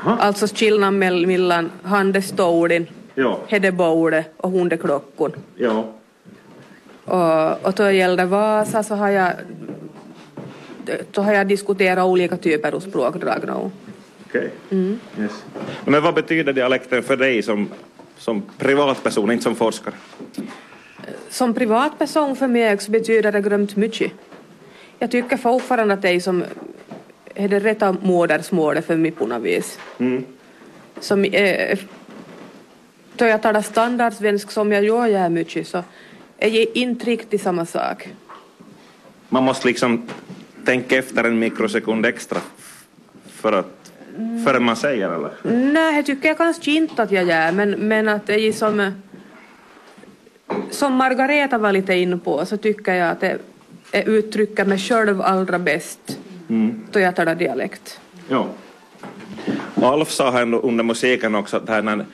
Alltså 0.06 0.48
skillnaden 0.56 1.04
mell- 1.04 1.26
mellan 1.28 1.72
handestålen, 1.84 2.88
Ja. 3.16 3.40
hedebordet 3.48 4.26
och 4.38 4.52
hundeklockan. 4.52 5.32
Ja. 5.56 5.86
Och, 7.06 7.66
och 7.68 7.74
då 7.74 7.92
gällde 7.92 8.26
Vasa 8.26 8.84
så 8.84 8.96
har 8.96 9.10
jag 9.10 9.32
då 11.12 11.22
har 11.22 11.34
jag 11.34 11.48
diskuterat 11.48 12.06
olika 12.06 12.38
typer 12.38 12.72
av 12.72 12.80
språkdrag 12.80 13.44
nu. 13.48 13.72
Okej. 14.28 14.52
Yes. 15.20 15.44
Men 15.86 16.04
vad 16.04 16.14
betyder 16.14 16.54
dialekten 16.54 17.04
för 17.04 17.18
dig 17.18 17.44
som, 17.44 17.70
som 18.18 18.44
privatperson, 18.58 19.32
inte 19.32 19.44
som 19.44 19.56
forskare? 19.56 19.94
Som 21.30 21.54
privatperson 21.54 22.36
för 22.36 22.48
mig 22.48 22.78
så 22.78 22.92
betyder 22.92 23.32
det 23.32 23.42
grymt 23.42 23.76
mycket. 23.76 24.12
Jag 25.00 25.12
tycker 25.12 25.38
fortfarande 25.38 25.94
att 25.94 26.02
det 26.02 26.10
är 26.10 26.20
som 26.20 26.44
är 27.36 27.48
det 27.48 27.60
rätta 27.60 27.98
modersmålet 28.02 28.86
för 28.86 28.98
mig 28.98 29.12
på 29.12 29.26
något 29.26 29.42
vis. 29.42 29.80
Som, 31.00 31.24
eh, 31.24 31.80
då 33.16 33.26
jag 33.26 33.42
talar 33.42 33.62
standardsvensk 33.62 34.52
som 34.52 34.72
jag 34.72 34.84
gör 34.84 35.08
jag 35.08 35.32
mycket 35.32 35.68
så 35.68 35.84
är 36.38 36.52
det 36.52 36.80
inte 36.80 37.06
riktigt 37.06 37.42
samma 37.42 37.66
sak. 37.66 38.10
Man 39.30 39.44
måste 39.44 39.68
liksom 39.68 40.08
tänka 40.66 40.98
efter 40.98 41.24
en 41.24 41.40
mikrosekund 41.40 42.06
extra 42.06 42.40
för 43.28 43.54
att, 43.54 43.92
förrän 44.46 44.64
man 44.64 44.76
säger, 44.76 45.10
eller? 45.10 45.32
Nej, 45.74 45.96
det 45.96 46.04
tycker 46.04 46.28
jag 46.28 46.38
kanske 46.38 46.72
inte 46.72 47.04
att 47.04 47.12
jag 47.12 47.28
gör, 47.28 47.52
men, 47.52 47.72
men 47.72 48.10
att 48.10 48.28
det 48.28 48.40
är 48.40 48.54
som, 48.54 48.92
som 50.72 50.94
Margareta 50.94 51.58
var 51.58 51.72
lite 51.72 51.94
inne 51.94 52.18
på 52.18 52.46
så 52.46 52.58
tycker 52.58 52.94
jag 52.94 53.10
att 53.10 53.22
det 53.22 53.38
är 53.92 54.10
uttrycker 54.10 54.66
mig 54.66 54.78
själv 54.78 55.22
allra 55.22 55.60
bäst 55.60 56.20
då 56.92 57.00
jag 57.00 57.16
talar 57.16 57.36
dialekt. 57.36 58.00
Ja. 58.30 58.48
Alf 59.76 60.12
sa 60.12 60.32
här 60.32 60.66
under 60.66 60.84
musiken 60.84 61.36
också 61.36 61.58
att 61.58 61.70
här 61.70 61.82
när, 61.82 62.06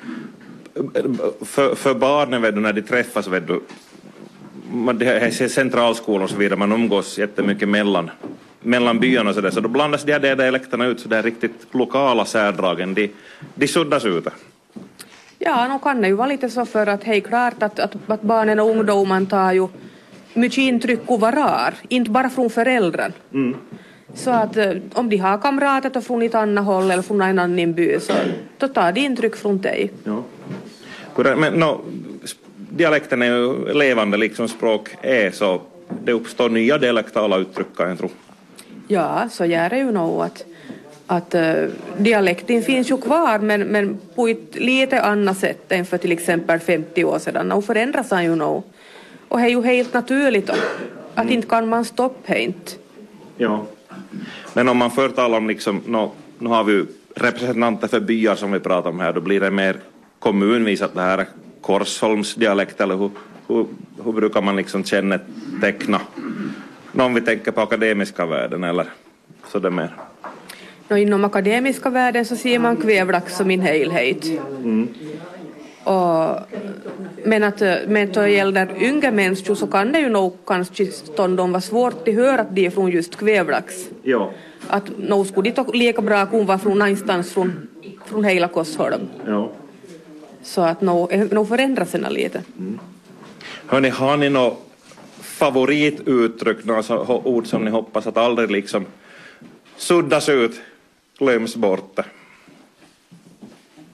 för, 1.45 1.75
för 1.75 1.93
barnen 1.93 2.41
vet 2.41 2.55
du, 2.55 2.61
när 2.61 2.73
de 2.73 2.81
träffas 2.81 3.27
vet 3.27 3.47
du, 3.47 3.61
man, 4.71 4.97
det 4.97 5.05
här 5.05 5.15
är 5.15 5.47
centralskolor 5.47 6.23
och 6.23 6.29
så 6.29 6.35
vidare, 6.35 6.59
man 6.59 6.71
umgås 6.71 7.17
jättemycket 7.17 7.69
mellan, 7.69 8.11
mellan 8.61 8.99
byarna 8.99 9.29
och 9.29 9.35
så 9.35 9.41
där, 9.41 9.51
så 9.51 9.59
då 9.59 9.69
blandas 9.69 10.03
de 10.03 10.11
här 10.13 10.35
dialekterna 10.35 10.85
ut 10.85 10.99
så 10.99 11.09
där 11.09 11.23
riktigt 11.23 11.67
lokala 11.71 12.25
särdragen, 12.25 12.93
de, 12.93 13.11
de 13.55 13.67
suddas 13.67 14.05
ut. 14.05 14.27
Ja, 15.39 15.67
nu 15.67 15.79
kan 15.79 16.01
det 16.01 16.07
ju 16.07 16.13
vara 16.13 16.27
lite 16.27 16.49
så 16.49 16.65
för 16.65 16.87
att 16.87 17.07
är 17.07 17.19
klart 17.19 17.63
att, 17.63 17.79
att, 17.79 17.95
att 18.07 18.21
barnen 18.21 18.59
och 18.59 18.69
ungdomen 18.69 19.25
tar 19.25 19.53
ju 19.53 19.67
mycket 20.33 20.57
intryck 20.57 20.99
och 21.05 21.19
varar, 21.19 21.73
inte 21.87 22.11
bara 22.11 22.29
från 22.29 22.49
föräldrarna. 22.49 23.13
Så 24.13 24.31
att 24.31 24.57
eh, 24.57 24.71
om 24.93 25.09
de 25.09 25.17
har 25.17 25.37
kamrater 25.37 26.01
från 26.01 26.21
ett 26.21 26.35
annat 26.35 26.65
håll 26.65 26.91
eller 26.91 27.03
från 27.03 27.21
en 27.21 27.39
annan 27.39 27.73
by 27.73 27.99
så 27.99 28.13
då 28.57 28.67
tar 28.67 28.91
de 28.91 29.01
intryck 29.01 29.35
från 29.35 29.61
dig. 29.61 29.91
Ja. 30.03 30.23
Men 31.35 31.53
no, 31.53 31.81
dialekten 32.69 33.21
är 33.21 33.25
ju 33.25 33.73
levande 33.73 34.17
liksom 34.17 34.47
språk 34.47 34.89
är, 35.01 35.31
så 35.31 35.61
det 36.03 36.11
uppstår 36.11 36.49
nya 36.49 36.77
dialektala 36.77 37.37
uttryck 37.37 37.67
kan 37.77 37.89
jag 37.89 37.97
tro. 37.97 38.09
Ja, 38.87 39.29
så 39.31 39.45
gör 39.45 39.69
det 39.69 39.77
ju 39.77 39.91
nog 39.91 40.21
att, 40.21 40.45
att 41.07 41.35
uh, 41.35 41.67
dialekten 41.97 42.63
finns 42.63 42.91
ju 42.91 42.97
kvar 42.97 43.39
men, 43.39 43.61
men 43.61 43.99
på 44.15 44.27
ett 44.27 44.55
lite 44.55 45.01
annat 45.01 45.37
sätt 45.37 45.71
än 45.71 45.85
för 45.85 45.97
till 45.97 46.11
exempel 46.11 46.59
50 46.59 47.03
år 47.03 47.19
sedan. 47.19 47.51
Och 47.51 47.65
förändras 47.65 48.11
han 48.11 48.23
ju 48.23 48.35
nog. 48.35 48.63
Och 49.27 49.37
det 49.37 49.43
är 49.43 49.49
ju 49.49 49.61
helt 49.61 49.93
naturligt 49.93 50.47
då, 50.47 50.53
att 51.15 51.29
inte 51.29 51.47
kan 51.47 51.69
man 51.69 51.85
stoppa 51.85 52.35
inte. 52.35 52.71
Ja. 53.37 53.65
Men 54.53 54.69
om 54.69 54.77
man 54.77 54.91
förr 54.91 55.09
talar 55.09 55.37
om 55.37 55.47
liksom, 55.47 55.81
no, 55.85 56.11
nu 56.37 56.49
har 56.49 56.63
vi 56.63 56.73
ju 56.73 56.85
representanter 57.15 57.87
för 57.87 57.99
byar 57.99 58.35
som 58.35 58.51
vi 58.51 58.59
pratar 58.59 58.89
om 58.89 58.99
här, 58.99 59.13
då 59.13 59.21
blir 59.21 59.39
det 59.39 59.51
mer 59.51 59.75
kommunvis 60.19 60.81
att 60.81 60.95
det 60.95 61.01
här 61.01 61.17
är 61.17 61.27
Korsholmsdialekt 61.61 62.81
eller 62.81 62.95
hur, 62.95 63.11
hur, 63.47 63.65
hur 64.03 64.11
brukar 64.11 64.41
man 64.41 64.55
liksom 64.55 64.83
känneteckna? 64.83 66.01
No, 66.91 67.03
om 67.03 67.13
vi 67.13 67.21
tänker 67.21 67.51
på 67.51 67.61
akademiska 67.61 68.25
världen 68.25 68.63
eller 68.63 68.85
så 69.47 69.59
det 69.59 69.71
mer. 69.71 69.95
Och 70.89 70.99
inom 70.99 71.25
akademiska 71.25 71.89
världen 71.89 72.25
så 72.25 72.35
ser 72.35 72.59
man 72.59 72.77
kvävlax 72.77 73.37
som 73.37 73.51
en 73.51 73.61
helhet. 73.61 74.25
Och, 75.83 76.35
men 77.25 77.43
att 77.43 77.61
men 77.87 78.11
då 78.11 78.27
gäller 78.27 78.83
yngre 78.83 79.11
människor 79.11 79.55
så 79.55 79.67
kan 79.67 79.91
det 79.91 79.99
ju 79.99 80.09
nog 80.09 80.37
kanske 80.45 80.85
stundom 80.85 81.51
vara 81.51 81.61
svårt 81.61 82.07
att 82.07 82.13
höra 82.13 82.41
att 82.41 82.55
de 82.55 82.65
är 82.65 82.69
från 82.69 82.91
just 82.91 83.15
kvävlax. 83.15 83.89
Ja. 84.03 84.31
Att 84.67 84.97
nog 84.97 85.27
skulle 85.27 85.51
de 85.51 85.65
lika 85.73 86.01
bra 86.01 86.25
kunna 86.25 86.43
vara 86.43 86.59
från 86.59 86.79
någonstans 86.79 87.33
från, 87.33 87.67
från 88.05 88.23
hela 88.23 88.47
Korsholm. 88.47 89.07
ja. 89.25 89.51
Så 90.49 90.61
att 90.61 90.81
nog, 90.81 91.33
nog 91.33 91.47
förändras 91.47 91.91
den 91.91 92.13
lite. 92.13 92.43
Hörni, 93.67 93.89
har 93.89 94.17
ni 94.17 94.29
något 94.29 94.65
favorituttryck, 95.21 96.65
några 96.65 96.83
så- 96.83 97.21
ord 97.23 97.47
som 97.47 97.65
ni 97.65 97.71
hoppas 97.71 98.07
att 98.07 98.17
aldrig 98.17 98.51
liksom 98.51 98.85
suddas 99.77 100.29
ut, 100.29 100.61
glöms 101.19 101.55
bort? 101.55 101.99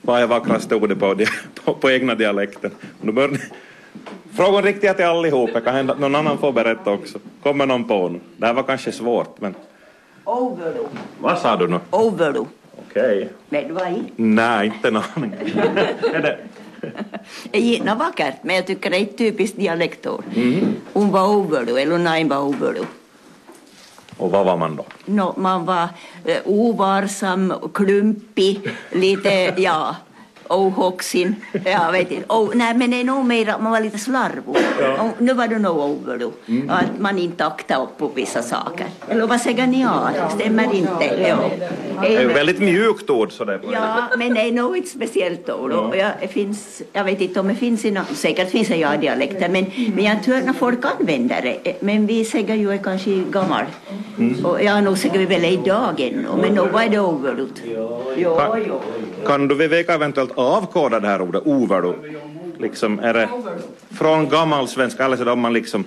Vad 0.02 0.22
är 0.22 0.26
vackraste 0.26 0.74
ordet 0.74 0.98
på, 0.98 1.16
på, 1.64 1.74
på 1.74 1.90
egna 1.90 2.14
dialekten? 2.14 2.70
Nu 3.00 3.12
bör 3.12 3.28
ni... 3.28 3.38
Frågan 4.36 4.62
riktiga 4.62 4.94
till 4.94 5.04
allihop, 5.04 5.50
det 5.54 5.60
kan 5.60 5.74
hända 5.74 5.92
att 5.92 6.00
någon 6.00 6.14
annan 6.14 6.38
får 6.38 6.52
berätta 6.52 6.90
också. 6.90 7.18
Kommer 7.42 7.66
någon 7.66 7.84
på 7.84 8.08
nu? 8.08 8.20
Det 8.36 8.46
här 8.46 8.54
var 8.54 8.62
kanske 8.62 8.92
svårt, 8.92 9.40
men... 9.40 9.54
Ovelu. 10.24 10.84
Vad 11.20 11.38
sa 11.38 11.56
du 11.56 11.68
nu? 11.68 11.78
Ovelu. 11.90 12.44
Okej. 12.96 13.28
Vet 13.48 13.68
du 13.68 13.74
vad 13.74 13.92
i? 13.92 14.12
Nej, 14.16 14.66
inte 14.66 14.88
en 14.88 14.96
aning. 14.96 15.32
är 16.12 16.38
det? 17.52 17.58
Gärna 17.58 17.94
vackert, 17.94 18.34
men 18.42 18.56
jag 18.56 18.66
tycker 18.66 18.90
det 18.90 18.96
är 18.96 19.02
ett 19.02 19.18
typiskt 19.18 19.56
dialektord. 19.56 20.24
Hon 20.92 21.10
var 21.10 21.28
ovödu, 21.28 21.78
eller 21.78 21.98
näin 21.98 22.28
var 22.28 22.38
ovödu. 22.38 22.84
Och 24.16 24.30
vad 24.30 24.46
var 24.46 24.56
man 24.56 24.76
då? 24.76 24.84
No, 25.04 25.34
man 25.36 25.64
var 25.64 25.88
eh, 26.24 26.38
ovarsam, 26.44 27.54
klumpig, 27.74 28.60
lite, 28.92 29.54
ja, 29.56 29.96
ohoxin. 30.48 31.34
Jag 31.64 31.92
vet 31.92 32.10
inte. 32.10 32.26
Oh, 32.28 32.50
nej, 32.54 32.74
men 32.74 32.90
det 32.90 33.00
är 33.00 33.04
nog 33.04 33.24
mer 33.24 33.48
att 33.48 33.62
man 33.62 33.72
var 33.72 33.80
lite 33.80 33.98
slarvig. 33.98 34.42
Och 34.98 35.22
nu 35.22 35.32
var 35.32 35.48
det 35.48 35.58
nog 35.58 35.78
ovödu. 35.78 36.30
Att 36.68 36.98
man 36.98 37.18
inte 37.18 37.46
aktade 37.46 37.82
upp 37.82 37.98
på 37.98 38.08
vissa 38.08 38.42
saker. 38.42 38.86
Eller 39.08 39.26
vad 39.26 39.40
säger 39.40 39.66
ni? 39.66 39.80
Ja, 39.82 40.10
stämmer 40.34 40.74
inte? 40.74 41.04
Ja. 41.28 41.50
Det 42.02 42.16
är 42.16 42.20
ju 42.20 42.28
väldigt 42.28 42.58
mjukt 42.58 43.10
ord 43.10 43.32
sådär. 43.32 43.60
Ja, 43.72 44.08
men 44.18 44.34
det 44.34 44.40
är 44.40 44.52
nog 44.52 44.76
ett 44.78 44.88
speciellt 44.88 45.50
ord. 45.50 45.72
Och 45.72 45.96
jag, 45.96 46.10
det 46.20 46.28
finns, 46.28 46.82
jag 46.92 47.04
vet 47.04 47.20
inte 47.20 47.40
om 47.40 47.48
det 47.48 47.54
finns 47.54 47.84
i 47.84 47.90
någon, 47.90 48.04
säkert 48.04 48.50
finns 48.50 48.68
det 48.68 48.76
ja 48.76 48.96
dialekter, 48.96 49.48
men, 49.48 49.66
men 49.94 50.04
jag 50.04 50.14
hört 50.14 50.44
när 50.44 50.52
folk 50.52 50.84
använder 50.98 51.42
det. 51.42 51.82
Men 51.82 52.06
vi 52.06 52.24
säger 52.24 52.54
ju 52.54 52.72
är 52.72 52.78
kanske 52.78 53.10
gammal. 53.30 53.64
Och 54.44 54.62
ja, 54.62 54.80
nog 54.80 54.98
säger 54.98 55.18
vi 55.18 55.26
väl 55.26 55.44
idag 55.44 56.00
ännu, 56.00 56.28
men 56.40 56.54
nog 56.54 56.68
var 56.68 56.88
det 56.88 56.98
ovärdigt. 56.98 57.62
Jo, 57.64 58.02
jo. 58.16 58.80
Kan 59.26 59.48
du 59.48 59.54
Viveka 59.54 59.94
eventuellt 59.94 60.35
avkoda 60.36 61.00
det 61.00 61.08
här 61.08 61.20
ordet 61.22 61.42
ovärdu? 61.46 61.92
Liksom, 62.58 62.98
är 62.98 63.14
det 63.14 63.28
från 63.90 64.28
gammal 64.28 64.68
svenska 64.68 65.04
eller 65.04 65.16
så 65.16 65.32
om 65.32 65.40
man 65.40 65.52
liksom 65.52 65.84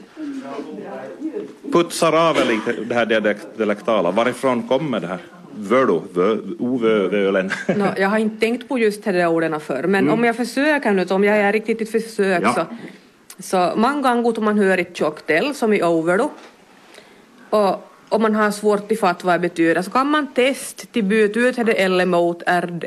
putsar 1.73 2.29
av 2.29 2.35
lite 2.47 2.71
det 2.83 2.95
här 2.95 3.05
dialekt, 3.05 3.47
dialektala. 3.57 4.11
Varifrån 4.11 4.67
kommer 4.67 4.99
det 4.99 5.07
här? 5.07 5.17
Vödu, 5.55 5.99
vö- 6.13 6.39
ovövölen. 6.59 7.51
No, 7.75 7.85
jag 7.97 8.09
har 8.09 8.17
inte 8.17 8.39
tänkt 8.39 8.69
på 8.69 8.77
just 8.79 9.03
de 9.03 9.11
där 9.11 9.27
orden 9.27 9.59
förr, 9.59 9.83
men 9.83 10.09
om 10.09 10.23
jag 10.23 10.35
försöker 10.35 10.91
nu, 10.91 11.05
om 11.09 11.23
jag 11.23 11.37
är 11.37 11.53
riktigt 11.53 11.81
ett 11.81 11.91
försök 11.91 12.43
Ja. 12.43 12.53
så, 12.53 12.65
så 13.39 13.73
många 13.75 14.01
gånger 14.01 14.37
om 14.39 14.45
man 14.45 14.57
hör 14.57 14.77
ett 14.77 14.97
tjocktel 14.97 15.55
som 15.55 15.73
i 15.73 15.83
overdo 15.83 16.29
och 17.49 17.89
om 18.09 18.21
man 18.21 18.35
har 18.35 18.51
svårt 18.51 18.91
att 18.91 18.99
fatta 18.99 19.25
vad 19.27 19.35
det 19.35 19.39
betyder 19.39 19.81
så 19.81 19.91
kan 19.91 20.07
man 20.07 20.33
testa 20.33 20.85
till 20.91 21.03
byta 21.03 21.39
ut 21.39 21.55
det 21.55 21.73
eller 21.83 22.05
mot 22.05 22.43
RD. 22.47 22.85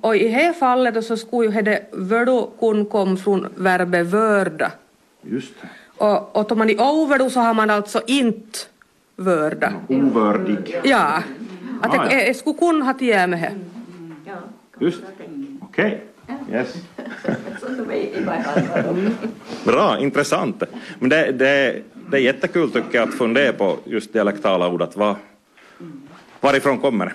Och 0.00 0.16
i 0.16 0.18
det 0.18 0.28
här 0.28 0.52
fallet 0.52 0.94
då 0.94 1.02
så 1.02 1.16
skulle 1.16 1.56
ju 1.56 1.62
det 1.62 1.86
vödu 1.92 2.46
kun 2.60 2.86
kom 2.86 3.16
från 3.16 3.48
verbet 3.56 4.06
vörda. 4.06 4.72
Just 5.22 5.54
det. 5.60 5.68
Och, 6.04 6.36
och 6.36 6.52
om 6.52 6.58
man 6.58 6.70
i 6.70 6.76
overdo 6.78 7.30
så 7.30 7.40
har 7.40 7.54
man 7.54 7.70
alltså 7.70 8.02
inte 8.06 8.58
vörda. 9.16 9.72
Ovördig. 9.88 10.80
Ja, 10.84 11.22
att 11.82 11.98
Ah, 11.98 12.06
ja. 12.10 12.20
jag, 12.20 12.36
skulle 12.36 12.58
kunna 12.58 12.84
ha 12.84 12.94
till 12.94 13.14
med 13.14 13.30
det. 13.30 13.52
Just 14.84 15.02
Okej. 15.60 16.04
Yes. 16.52 16.74
Varje 18.26 18.62
fall. 18.82 19.10
Bra, 19.64 19.98
intressant. 19.98 20.62
Men 20.98 21.08
det, 21.08 21.32
det, 21.32 21.82
det 22.10 22.16
är 22.16 22.20
jättekul 22.20 22.70
tycker 22.70 22.98
jag 22.98 23.08
att 23.08 23.14
fundera 23.14 23.52
på 23.52 23.76
just 23.84 24.12
dialektala 24.12 24.68
ord. 24.68 24.88
Vad, 24.94 25.16
varifrån 26.40 26.78
kommer 26.78 27.06
det? 27.06 27.14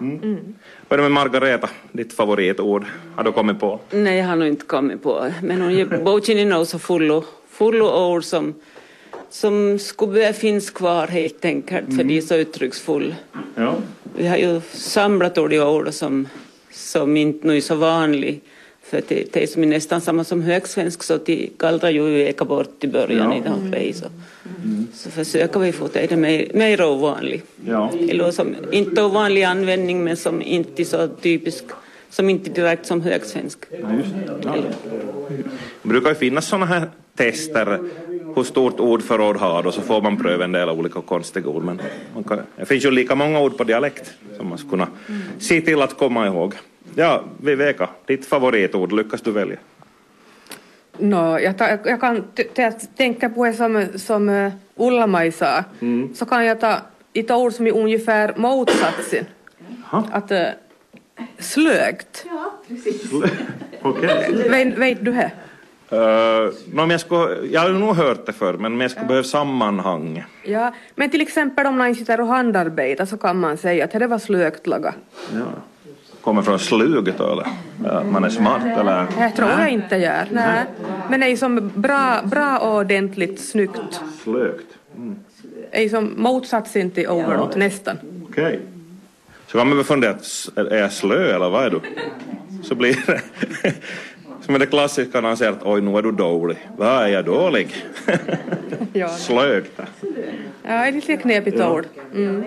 Mm. 0.00 0.54
Vad 0.92 1.00
är 1.00 1.02
det 1.02 1.08
med 1.08 1.14
Margareta, 1.14 1.68
ditt 1.92 2.12
favoritord? 2.12 2.84
Har 3.16 3.24
du 3.24 3.32
kommit 3.32 3.60
på? 3.60 3.80
Nej, 3.90 4.18
jag 4.18 4.26
har 4.26 4.36
nog 4.36 4.48
inte 4.48 4.66
kommit 4.66 5.02
på. 5.02 5.30
Men 5.42 5.60
hon 5.60 5.74
ger 5.74 6.46
nog 6.46 6.66
så 6.66 6.78
fullo, 6.78 7.24
fullo 7.50 8.12
ord 8.12 8.24
som, 8.24 8.54
som 9.30 9.78
skulle 9.78 10.32
finnas 10.32 10.70
kvar 10.70 11.06
helt 11.06 11.44
enkelt, 11.44 11.96
för 11.96 12.04
de 12.04 12.16
är 12.16 12.20
så 12.20 12.34
uttrycksfulla. 12.34 13.14
Ja. 13.54 13.74
Vi 14.16 14.26
har 14.26 14.36
ju 14.36 14.60
samlat 14.72 15.38
ord 15.38 15.52
i 15.52 15.60
ord 15.60 15.88
som, 15.92 16.28
som 16.70 17.16
inte 17.16 17.46
nu 17.46 17.56
är 17.56 17.60
så 17.60 17.74
vanliga. 17.74 18.40
För 18.92 19.02
det, 19.08 19.32
det 19.32 19.42
är 19.42 19.46
som 19.46 19.62
är 19.62 19.66
nästan 19.66 20.00
samma 20.00 20.24
som 20.24 20.42
högsvensk, 20.42 21.02
så 21.02 21.16
de 21.16 21.50
gallrar 21.58 21.90
ju 21.90 22.22
eka 22.28 22.44
bort 22.44 22.84
i 22.84 22.88
början 22.88 23.42
Ja. 23.46 23.56
i 23.56 23.92
flesta. 23.92 24.08
Så, 24.92 25.02
så 25.02 25.10
försöker 25.10 25.60
vi 25.60 25.72
få 25.72 25.88
det 25.92 26.16
mer, 26.16 26.50
mer 26.54 26.84
ovanligt. 26.84 27.46
Ja. 27.66 27.90
Eller 28.08 28.30
som 28.30 28.56
inte 28.72 29.02
ovanlig 29.02 29.42
användning, 29.42 30.04
men 30.04 30.16
som 30.16 30.42
inte 30.42 30.82
är 30.82 30.84
så 30.84 31.08
typisk, 31.08 31.64
som 32.10 32.30
inte 32.30 32.50
direkt 32.50 32.86
som 32.86 33.00
högsvensk. 33.00 33.58
Det 35.82 35.88
brukar 35.88 36.08
ju 36.08 36.14
finnas 36.14 36.46
sådana 36.48 36.66
här 36.66 36.90
tester 37.16 37.78
hur 38.36 38.44
stort 38.44 38.80
ordförråd 38.80 39.36
har 39.36 39.66
och 39.66 39.74
så 39.74 39.80
får 39.80 40.02
man 40.02 40.16
pröva 40.16 40.44
en 40.44 40.52
del 40.52 40.68
olika 40.68 41.00
konstiga 41.00 41.48
ord. 41.48 41.64
Men 41.64 41.80
man 42.14 42.24
kan, 42.24 42.38
det 42.56 42.66
finns 42.66 42.84
ju 42.84 42.90
lika 42.90 43.14
många 43.14 43.40
ord 43.40 43.56
på 43.56 43.64
dialekt 43.64 44.12
som 44.36 44.48
man 44.48 44.58
skulle 44.58 44.70
kunna 44.70 44.88
se 45.38 45.60
till 45.60 45.82
att 45.82 45.98
komma 45.98 46.26
ihåg. 46.26 46.54
Ja, 46.94 47.24
Viveka, 47.40 47.88
ditt 48.06 48.26
favoritord, 48.26 48.92
lyckas 48.92 49.20
du 49.20 49.30
välja? 49.30 49.56
No, 50.98 51.38
jag, 51.38 51.58
ta, 51.58 51.68
jag 51.84 52.00
kan 52.00 52.24
tänka 52.96 53.28
på 53.28 53.44
det 53.44 53.52
som, 53.52 53.86
som 53.96 54.28
uh, 54.28 54.52
Ulla-Maj 54.76 55.32
sa, 55.32 55.64
så 56.14 56.26
kan 56.26 56.44
jag 56.44 56.60
ta 56.60 56.78
ett 57.12 57.30
ord 57.30 57.52
som 57.52 57.66
är 57.66 57.72
ungefär 57.72 58.34
motsatsen. 58.36 59.24
Att 59.90 60.32
uh, 60.32 60.38
slögt. 61.38 62.26
Okej. 63.82 64.48
Vet, 64.48 64.78
vet 64.78 65.04
du 65.04 65.12
det? 65.12 65.30
Uh, 65.92 65.98
no, 65.98 66.76
men 66.76 66.90
jag, 66.90 67.00
skulle, 67.00 67.46
jag 67.46 67.60
har 67.60 67.68
nog 67.68 67.96
hört 67.96 68.26
det 68.26 68.32
förr, 68.32 68.54
men 68.54 68.80
jag 68.80 68.90
skulle 68.90 69.06
behöva 69.06 69.24
sammanhang. 69.24 70.24
Ja, 70.44 70.74
men 70.94 71.10
till 71.10 71.20
exempel 71.20 71.66
om 71.66 71.78
någon 71.78 71.94
sitter 71.94 72.20
och 72.20 72.26
handarbetar 72.26 73.04
så 73.04 73.16
kan 73.16 73.40
man 73.40 73.56
säga 73.56 73.84
att 73.84 73.90
det 73.90 74.06
var 74.06 74.18
slögt 74.18 74.66
laga. 74.66 74.94
Ja. 75.34 75.40
Kommer 76.22 76.42
från 76.42 76.58
sluget 76.58 77.18
då, 77.18 77.32
eller? 77.32 77.46
Man 78.04 78.24
är 78.24 78.28
smart, 78.28 78.62
eller? 78.78 79.06
Det 79.18 79.30
tror 79.36 79.50
jag 79.50 79.70
inte 79.70 79.96
gör. 79.96 80.26
Nej. 80.30 80.64
Men 81.10 81.20
det 81.20 81.26
är 81.26 81.36
som 81.36 81.70
bra, 81.74 82.20
bra 82.24 82.58
och 82.58 82.76
ordentligt 82.76 83.40
snyggt. 83.40 84.00
Slögt. 84.22 84.66
Det 85.72 85.84
är 85.84 85.88
som 85.88 86.12
motsatsen 86.16 86.90
till 86.90 87.08
overlord, 87.08 87.56
nästan. 87.56 87.96
Okej. 88.30 88.60
Så 89.46 89.58
kan 89.58 89.68
man 89.68 89.76
väl 89.76 89.86
fundera, 89.86 90.14
är 90.56 90.76
jag 90.76 90.92
slö 90.92 91.34
eller 91.34 91.50
vad 91.50 91.64
är 91.64 91.70
du? 91.70 91.80
Så 92.62 92.74
blir 92.74 92.96
det 93.06 93.20
som 94.40 94.54
är 94.54 94.58
det 94.58 94.66
klassiska 94.66 95.20
när 95.20 95.28
han 95.28 95.36
säger 95.36 95.52
att 95.52 95.62
oj, 95.66 95.80
nu 95.80 95.96
är 95.98 96.02
du 96.02 96.12
dålig. 96.12 96.56
Vad 96.76 97.02
är 97.02 97.08
jag 97.08 97.24
dålig? 97.24 97.84
Ja, 98.94 99.08
Slögt. 99.08 99.72
ja 99.78 99.84
det 100.62 100.68
är 100.68 100.92
lite 100.92 101.16
knepigt 101.16 101.60
ord. 101.60 101.86
Mm. 102.14 102.44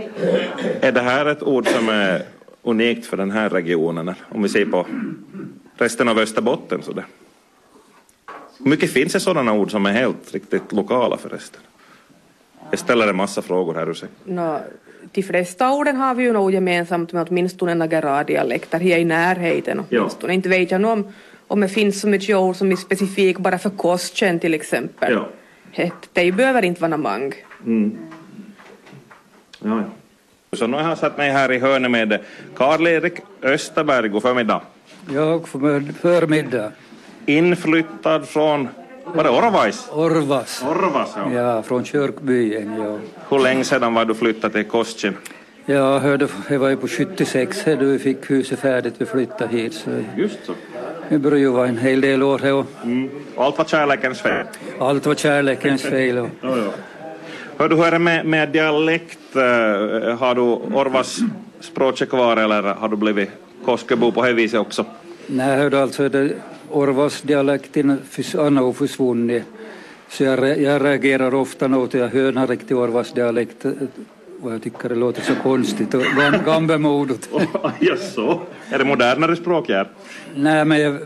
Är 0.82 0.92
det 0.92 1.02
här 1.02 1.26
ett 1.26 1.44
ord 1.44 1.68
som 1.68 1.90
är 1.90 2.22
unikt 2.66 3.06
för 3.06 3.18
den 3.18 3.32
här 3.32 3.50
regionen? 3.50 4.16
Om 4.30 4.44
vi 4.44 4.50
ser 4.50 4.66
på 4.66 4.86
resten 5.78 6.08
av 6.08 6.20
Österbotten. 6.20 6.82
Så 6.82 6.92
det. 6.92 7.06
Hur 8.60 8.70
mycket 8.70 8.92
finns 8.92 9.14
det 9.14 9.20
sådana 9.20 9.54
ord 9.54 9.72
som 9.72 9.86
är 9.86 9.92
helt 9.92 10.34
riktigt 10.34 10.72
lokala 10.72 11.18
förresten? 11.18 11.62
Jag 12.70 12.80
ställer 12.80 13.08
en 13.08 13.16
massa 13.16 13.42
frågor 13.42 13.74
här. 13.74 13.90
Ursäkta. 13.90 14.16
No, 14.26 14.60
de 15.12 15.24
flesta 15.24 15.72
orden 15.72 15.96
har 15.96 16.16
vi 16.16 16.24
ju 16.24 16.34
nog 16.34 16.52
gemensamt 16.52 17.14
med 17.14 17.28
åtminstone 17.30 17.76
några 17.76 18.24
dialekter 18.24 18.80
här 18.80 18.98
i 18.98 19.06
närheten 19.06 19.84
åtminstone. 19.90 20.34
Inte 20.34 20.50
vet 20.50 20.72
jag 20.72 20.86
om, 20.86 21.14
om 21.48 21.62
det 21.62 21.70
finns 21.70 22.02
så 22.02 22.08
mycket 22.08 22.36
ord 22.36 22.56
som 22.56 22.72
är 22.72 22.76
specifika 22.76 23.40
bara 23.40 23.58
för 23.58 23.70
kostkänd 23.70 24.42
till 24.42 24.54
exempel. 24.54 25.14
Ja. 25.14 25.92
Det, 26.14 26.32
behöver 26.32 26.66
inte 26.66 26.82
vara 26.82 26.98
många. 26.98 27.34
Ja, 29.60 29.82
ja. 29.82 29.84
Så 30.56 30.68
nu 30.68 30.78
har 30.78 30.90
jag 30.90 30.98
satt 30.98 31.18
mig 31.18 31.30
här 31.32 31.52
i 31.52 31.60
hörnet 31.60 31.92
med 31.92 32.20
Karl-Erik 32.58 33.14
Österberg. 33.42 34.08
God 34.10 34.22
förmiddag. 34.22 34.62
Jag 35.14 35.48
för 35.48 35.84
förmiddag. 36.02 36.72
Inflyttad 37.26 38.28
från, 38.28 38.68
var 39.06 39.24
det 39.24 39.30
Orvais? 39.30 39.90
Orvas. 39.92 40.64
Orvas, 40.70 41.14
ja. 41.18 41.32
Ja, 41.34 41.62
från 41.64 41.86
Kyrkbyen. 41.86 42.76
Ja. 42.80 42.98
Hur 43.30 43.44
länge 43.44 43.64
sedan 43.64 43.94
var 43.94 44.06
du 44.06 44.16
flyttade 44.16 44.54
till 44.54 44.64
Kostjen? 44.72 45.18
Jag 45.66 46.00
hörde, 46.00 46.28
det 46.50 46.58
var 46.58 46.70
ju 46.70 46.78
på 46.78 46.88
76 46.88 47.64
här 47.66 47.76
då 47.76 47.86
vi 47.86 48.00
fick 48.00 48.32
huset 48.32 48.60
färdigt, 48.60 48.94
vi 48.98 49.06
flyttade 49.06 49.58
hit. 49.58 49.74
Så 49.74 49.90
Just 50.18 50.46
så. 50.46 50.54
det 51.10 51.18
började 51.18 51.40
ju 51.40 51.50
vara 51.50 51.68
en 51.68 51.78
hel 51.78 52.02
del 52.02 52.24
år 52.24 52.40
här 52.40 52.54
och 52.54 52.66
Mm. 52.84 53.10
Allt 53.38 53.58
var 53.58 53.66
kärlekens 53.66 54.22
fel. 54.22 54.46
allt 54.80 55.06
var 55.06 55.16
kärlekens 55.16 55.82
fel. 55.96 56.18
Och, 56.18 56.30
Hör 57.58 57.70
du, 57.70 57.76
hur 57.76 57.86
är 57.86 57.92
det 57.92 58.00
med, 58.00 58.26
med 58.26 58.50
dialekt? 58.50 59.36
Eh, 59.36 59.42
Har 60.18 60.36
du 60.36 60.42
Orvas 60.42 61.20
språket 61.60 62.10
kvar 62.10 62.38
eller 62.38 62.62
har 62.64 62.88
du 62.90 62.96
blivit 62.96 63.30
Koskebo 63.66 64.12
på 64.12 64.22
det 64.26 64.34
viset 64.34 64.60
också? 64.60 64.86
nej, 65.28 65.50
jag 65.50 65.58
hörde 65.58 65.82
alltså 65.82 66.10
det, 66.10 66.30
Orvas 66.72 67.22
dialekten 67.22 67.98
förs- 68.10 68.34
har 68.58 68.74
försvunnit. 68.74 69.44
Så 70.10 70.24
jag, 70.24 70.62
jag 70.62 70.84
reagerar 70.86 71.34
ofta 71.34 71.68
till 71.88 72.00
jag 72.00 72.08
hör 72.08 72.38
en 72.38 72.48
riktig 72.48 72.78
Orvas 72.78 73.14
dialekt. 73.14 73.66
Och 74.42 74.54
jag 74.54 74.64
tycker 74.64 74.90
det 74.90 74.96
låter 74.96 75.22
så 75.22 75.36
konstigt 75.44 75.94
och 75.94 76.02
gam- 76.02 76.46
gammalmodigt. 76.46 77.30
Jaså? 77.80 78.40
Är 78.72 78.78
det 78.78 78.86
modernare 78.86 79.36
språk 79.36 79.70
här? 79.70 79.88
Nej, 80.36 80.66
men 80.66 80.80
jag, 80.82 80.98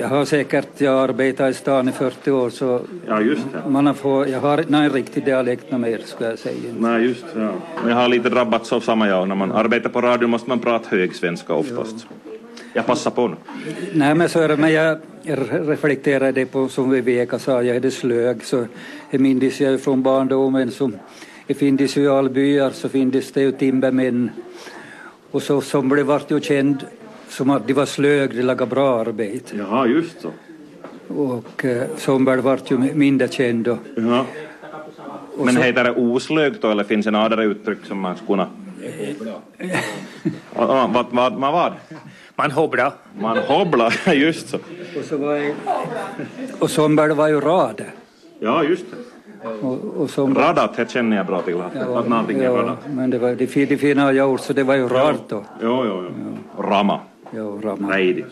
jag 0.00 0.08
har 0.08 0.24
säkert 0.24 0.80
jag 0.80 1.10
arbetat 1.10 1.50
i 1.50 1.54
stan 1.54 1.88
i 1.88 1.92
40 1.92 2.30
år 2.30 2.50
så 2.50 2.80
Ja, 3.06 3.20
just 3.20 3.42
det. 3.52 3.70
man 3.70 3.86
har 3.86 3.94
få, 3.94 4.28
jag 4.28 4.40
har 4.40 4.58
inte 4.60 4.76
en 4.76 4.90
riktig 4.90 5.24
dialekt 5.24 5.72
mer 5.72 6.00
skulle 6.04 6.30
jag 6.30 6.38
säga. 6.38 6.72
Nej, 6.78 7.02
just 7.02 7.24
ja. 7.34 7.50
Men 7.82 7.90
jag 7.90 7.96
har 7.96 8.08
lite 8.08 8.28
drabbats 8.28 8.72
av 8.72 8.80
samma 8.80 9.08
jag. 9.08 9.28
När 9.28 9.34
man 9.34 9.52
arbetar 9.52 9.90
på 9.90 10.00
radio 10.00 10.26
måste 10.26 10.48
man 10.48 10.58
prata 10.58 10.88
högsvenska 10.96 11.54
oftast. 11.54 12.06
Jag 12.72 12.86
passar 12.86 13.10
på 13.10 13.28
nu. 13.28 13.36
Nej 13.92 14.14
men 14.14 14.28
så 14.28 14.40
är 14.40 14.48
det, 14.48 14.56
men 14.56 14.72
jag 14.72 14.98
reflekterade 15.66 16.46
på 16.46 16.68
som 16.68 16.90
Viveka 16.90 17.38
sa, 17.38 17.62
jag 17.62 17.74
hade 17.74 17.90
slög 17.90 18.44
så 18.44 18.66
det 19.10 19.18
minns 19.18 19.60
jag 19.60 19.80
från 19.80 20.02
barndomen 20.02 20.70
som 20.70 20.96
det 21.46 21.54
finns 21.54 21.96
ju 21.96 22.02
i 22.02 22.08
alla 22.08 22.28
byar 22.28 22.70
så 22.70 22.88
finns 22.88 23.32
det 23.32 23.40
ju 23.40 23.52
timbermän 23.52 24.30
och 25.30 25.42
så 25.42 25.60
som 25.60 25.88
blev 25.88 26.06
vart 26.06 26.30
ju 26.30 26.40
känd 26.40 26.86
som 27.28 27.50
att 27.50 27.66
de 27.66 27.72
var 27.72 27.86
slög, 27.86 28.30
de 28.36 28.42
lagade 28.42 28.70
bra 28.70 29.00
arbete. 29.00 29.56
Jaha, 29.56 29.86
just 29.86 30.20
så. 30.20 30.30
Och 31.14 31.64
eh, 31.64 31.82
Somberg 31.96 32.40
vart 32.40 32.70
ju 32.70 32.78
mindre 32.78 33.28
känd 33.28 33.64
då. 33.64 33.78
Ja. 33.96 34.24
Men 35.44 35.56
heter 35.56 35.84
det 35.84 35.90
oslögt 35.92 36.62
då 36.62 36.70
eller 36.70 36.84
finns 36.84 37.04
det 37.04 37.10
några 37.10 37.24
andra 37.24 37.42
uttryck 37.44 37.78
som 37.84 38.00
man 38.00 38.16
skulle 38.16 38.26
kunna... 38.28 38.48
Ja, 39.18 39.40
ja, 40.56 40.90
Vad, 40.94 41.06
vad, 41.10 41.32
vad 41.32 41.52
var 41.52 41.70
det? 41.70 41.96
Man 42.34 42.50
hobblar. 42.50 42.92
Man 43.20 43.38
hobblar, 43.38 43.94
just 44.14 44.48
så. 44.48 44.56
Och, 44.98 45.04
så 45.04 45.16
var 45.16 45.34
jag, 45.36 45.54
och 46.58 46.70
Somberg 46.70 47.14
var 47.14 47.28
ju 47.28 47.40
rade. 47.40 47.84
Ja, 48.40 48.64
just 48.64 48.84
det. 48.90 48.96
Och, 49.66 49.84
och 49.84 50.10
Somberg, 50.10 50.44
Radat, 50.44 50.76
det 50.76 50.90
känner 50.90 51.16
jag 51.16 51.26
bra 51.26 51.42
till. 51.42 51.60
Att, 51.60 51.76
att 51.76 52.08
någonting 52.08 52.38
är 52.38 52.44
ja, 52.44 52.50
radat. 52.50 52.78
men 52.94 53.10
det 53.10 53.18
var 53.18 53.34
det, 53.34 53.46
fi- 53.46 53.66
det 53.66 53.76
fina 53.76 54.12
jag 54.12 54.30
gjort 54.30 54.40
så 54.40 54.52
det 54.52 54.62
var 54.62 54.74
ju 54.74 54.88
rart 54.88 55.28
då. 55.28 55.44
Jo, 55.62 55.84
jo, 55.86 56.04
jo. 56.04 56.62
Rama. 56.62 57.00
Ja, 57.30 57.58
Rama. 57.62 57.88
Nej. 57.88 58.24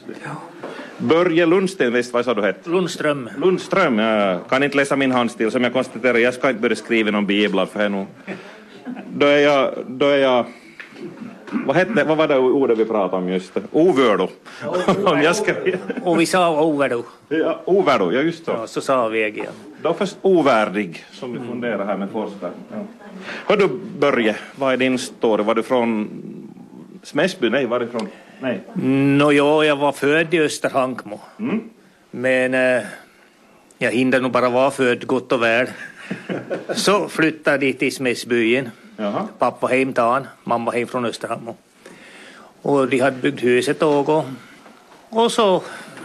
Börje 0.98 1.46
Lundsten, 1.46 1.92
visst 1.92 2.12
vad 2.12 2.24
sa 2.24 2.34
du 2.34 2.42
hette? 2.42 2.70
Lundström. 2.70 3.28
Lundström, 3.38 3.98
jag 3.98 4.48
kan 4.48 4.62
inte 4.62 4.76
läsa 4.76 4.96
min 4.96 5.12
handstil 5.12 5.50
som 5.50 5.64
jag 5.64 5.72
konstaterar, 5.72 6.18
jag 6.18 6.34
ska 6.34 6.48
inte 6.48 6.60
börja 6.62 6.76
skriva 6.76 7.10
någon 7.10 7.26
biblar 7.26 7.66
för 7.66 7.88
nu. 7.88 8.06
Då 9.16 9.26
är 9.26 9.38
jag, 9.38 9.70
då 9.86 10.06
är 10.06 10.18
jag, 10.18 10.44
vad 11.50 11.76
hette, 11.76 12.04
vad 12.04 12.16
var 12.16 12.28
det 12.28 12.38
ordet 12.38 12.78
vi 12.78 12.84
pratade 12.84 13.22
om 13.22 13.28
just? 13.28 13.52
Ovördo. 13.72 14.28
om 15.04 15.22
jag 15.22 15.36
ska, 15.36 15.52
Och 16.02 16.20
vi 16.20 16.26
sa 16.26 16.62
ovärdo. 16.62 17.02
ja, 17.28 17.60
ovärdo, 17.64 18.12
ja 18.12 18.20
just 18.20 18.44
så. 18.44 18.50
Ja, 18.50 18.66
så 18.66 18.80
sa 18.80 19.08
vi 19.08 19.26
igen. 19.26 19.46
Då 19.82 19.94
först 19.94 20.16
ovärdig, 20.22 21.04
som 21.12 21.32
vi 21.32 21.38
funderar 21.38 21.86
här 21.86 21.96
med 21.96 22.10
forskare. 22.10 22.52
Ja. 22.72 22.76
Hör 23.46 23.56
du 23.56 23.68
Börje, 23.98 24.36
vad 24.56 24.72
är 24.72 24.76
din 24.76 24.98
story? 24.98 25.42
Var 25.44 25.54
du 25.54 25.62
från 25.62 26.08
Smäsby? 27.02 27.50
Nej, 27.50 27.66
varifrån? 27.66 28.08
Nej. 28.40 28.60
Nå, 29.18 29.32
ja, 29.32 29.64
jag 29.64 29.76
var 29.76 29.92
född 29.92 30.34
i 30.34 30.40
Österhankmo. 30.40 31.20
Men 32.10 32.54
eh, 32.54 32.82
jag 33.78 33.92
hinner 33.92 34.20
nog 34.20 34.30
bara 34.30 34.48
vara 34.48 34.70
född 34.70 35.06
gott 35.06 35.32
och 35.32 35.42
väl. 35.42 35.66
Så 36.74 37.08
flyttade 37.08 37.66
jag 37.66 37.78
till 37.78 37.94
Smäsbyen. 37.94 38.70
Jaha. 38.96 39.28
Pappa 39.38 39.66
hem 39.66 39.92
till 39.92 40.02
han, 40.02 40.26
mamma 40.44 40.70
hem 40.70 40.88
från 40.88 41.04
Österhankmo. 41.04 41.56
Och 42.62 42.88
de 42.88 42.98
hade 42.98 43.16
byggt 43.16 43.44
huset 43.44 43.82
och, 43.82 44.24
och 45.08 45.32
så 45.32 45.62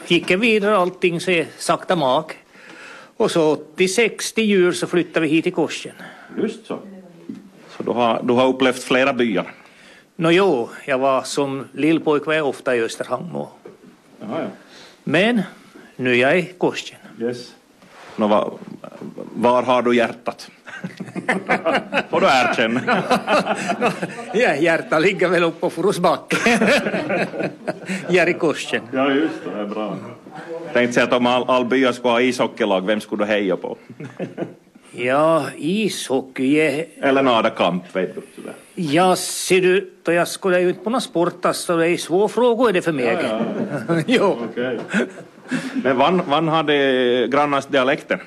gick 0.07 0.31
jag 0.31 0.37
vidare 0.37 0.77
allting 0.77 1.19
så 1.19 1.43
sakta 1.57 1.95
mak. 1.95 2.37
Och 3.17 3.31
så 3.31 3.51
86 3.51 4.33
till 4.33 4.43
jul 4.43 4.75
så 4.75 4.87
flyttade 4.87 5.19
vi 5.19 5.31
hit 5.31 5.43
till 5.43 5.53
Korsen. 5.53 5.95
Just 6.37 6.65
så. 6.65 6.79
Så 7.77 7.83
du 7.83 7.91
har, 7.91 8.21
du 8.23 8.33
har 8.33 8.47
upplevt 8.47 8.83
flera 8.83 9.13
byar? 9.13 9.53
Nå 10.15 10.31
jo, 10.31 10.69
jag 10.85 10.97
var 10.97 11.23
som 11.23 11.65
lillpojk 11.73 12.25
var 12.25 12.33
jag 12.33 12.47
ofta 12.49 12.75
i 12.75 12.81
Österhankmo. 12.81 13.49
Jaha, 14.19 14.41
ja. 14.41 14.47
Men, 15.03 15.41
Nu 15.95 16.11
är 16.11 16.15
jag 16.15 16.39
i 16.39 16.53
Korsen. 16.57 16.97
Yes. 17.19 17.53
Nå, 18.15 18.27
var, 18.27 18.53
var 19.35 19.63
har 19.63 19.81
du 19.81 19.95
hjärtat? 19.95 20.49
Får 22.09 22.21
du 22.21 22.27
erkänna. 22.27 22.81
Ja, 24.33 24.55
hjärtat 24.55 25.01
ligger 25.01 25.27
väl 25.27 25.43
uppe 25.43 25.59
på 25.59 25.69
är 28.09 28.29
i 28.29 28.33
Korsen. 28.33 28.81
Ja, 28.93 29.11
just 29.11 29.33
det. 29.45 29.51
Det 29.55 29.61
är 29.61 29.65
bra. 29.65 29.97
Tänkte 30.73 30.93
säga 30.93 31.03
att 31.03 31.13
om 31.13 31.25
all, 31.27 31.43
all 31.47 31.65
byar 31.65 31.91
skulle 31.91 32.11
ha 32.11 32.21
ishockeylag, 32.21 32.85
vem 32.85 33.01
skulle 33.01 33.23
du 33.23 33.27
heja 33.27 33.57
på? 33.57 33.77
Ja, 34.91 35.45
ishockey. 35.57 36.59
Eller 37.01 37.23
nadakamp, 37.23 37.95
vet 37.95 38.15
du. 38.15 38.21
Sådär. 38.35 38.53
Ja, 38.81 39.15
ser 39.15 39.61
du, 39.61 39.91
då 40.03 40.11
jag 40.11 40.27
skulle 40.27 40.59
ju 40.61 40.69
inte 40.69 40.83
på 40.83 40.89
någon 40.89 41.01
sport, 41.01 41.45
så 41.53 41.75
det 41.77 41.89
är 41.89 41.97
svår 41.97 42.27
fråga 42.27 42.69
är 42.69 42.73
det 42.73 42.81
för 42.81 42.91
mig. 42.91 43.17
jo. 44.07 44.37
Okej. 44.51 44.79
Men 45.83 45.97
vann, 45.97 46.21
vann 46.29 46.47
hade 46.47 47.27
grannars 47.27 47.65
dialekten? 47.65 48.19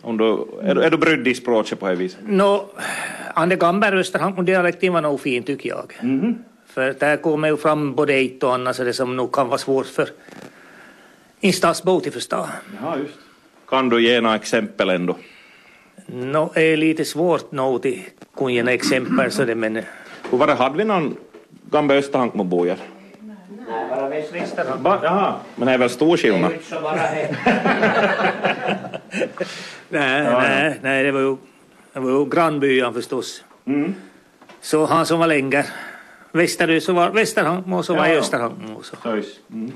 Om 0.00 0.16
du, 0.16 0.24
är, 0.62 0.74
du- 0.74 0.82
är 0.82 0.90
du 0.90 0.96
brydd 0.96 1.28
i 1.28 1.34
språket 1.34 1.80
på 1.80 1.88
det 1.88 1.94
viset? 1.94 2.18
Nå, 2.26 2.70
Ande 3.34 3.56
Gamberg 3.56 3.98
Österhankmo-dialekten 3.98 4.92
var 4.92 5.00
nog 5.02 5.20
fin 5.20 5.42
tycker 5.42 5.68
jag. 5.68 5.92
För 6.66 6.94
där 7.00 7.16
kommer 7.16 7.48
ju 7.48 7.56
fram 7.56 7.94
både 7.94 8.14
ett 8.14 8.42
och 8.42 8.54
annat 8.54 8.76
så 8.76 8.84
det 8.84 8.92
som 8.92 9.16
nog 9.16 9.32
kan 9.32 9.48
vara 9.48 9.58
svårt 9.58 9.86
för 9.86 10.08
en 11.40 11.52
stadsbo 11.52 11.96
att 11.96 12.12
förstå. 12.14 12.46
Ja, 12.82 12.96
just. 12.98 13.14
Kan 13.68 13.88
du 13.88 14.02
ge 14.02 14.20
några 14.20 14.36
exempel 14.36 14.88
ändå? 14.90 15.16
Nå, 16.06 16.50
är 16.54 16.76
lite 16.76 17.04
svårt 17.04 17.52
nog 17.52 17.82
till 17.82 18.02
kunna 18.36 18.50
ge 18.50 18.62
några 18.62 18.74
exempel 18.74 19.30
så 19.32 19.44
det 19.44 19.54
men... 19.54 19.76
Hur 20.30 20.38
var 20.38 20.46
det, 20.46 20.54
hade 20.54 20.76
vi 20.78 20.84
någon 20.84 21.16
gamla 21.70 21.94
Österhankmobojar? 21.94 22.76
Bara 23.90 24.08
Västlisterhamn. 24.08 24.82
Jaha, 24.84 25.34
men 25.56 25.66
det 25.66 25.74
är 25.74 25.78
väl 25.78 25.90
stor 25.90 26.16
skillnad? 26.16 26.52
Nej, 29.88 30.22
nej, 30.24 30.78
nej, 30.82 31.02
det 31.04 31.12
var 31.12 31.20
ju, 31.20 31.36
det 31.92 32.00
var 32.00 32.10
ju 32.10 32.24
grannbyan 32.30 32.94
förstås. 32.94 33.44
Så 34.60 34.86
han 34.86 35.06
som 35.06 35.18
var 35.18 35.26
längre 35.26 35.64
västerut 36.32 36.82
så 36.84 36.92
var 36.92 37.10
Västerhankmo 37.10 37.78
och 37.78 37.84
så 37.84 37.94
var 37.94 38.06
Ja, 38.06 38.12
ja. 38.12 38.20
Österhankmo. 38.20 38.82
Så. 38.82 38.96
Söjs. 39.02 39.26
Mm. 39.52 39.72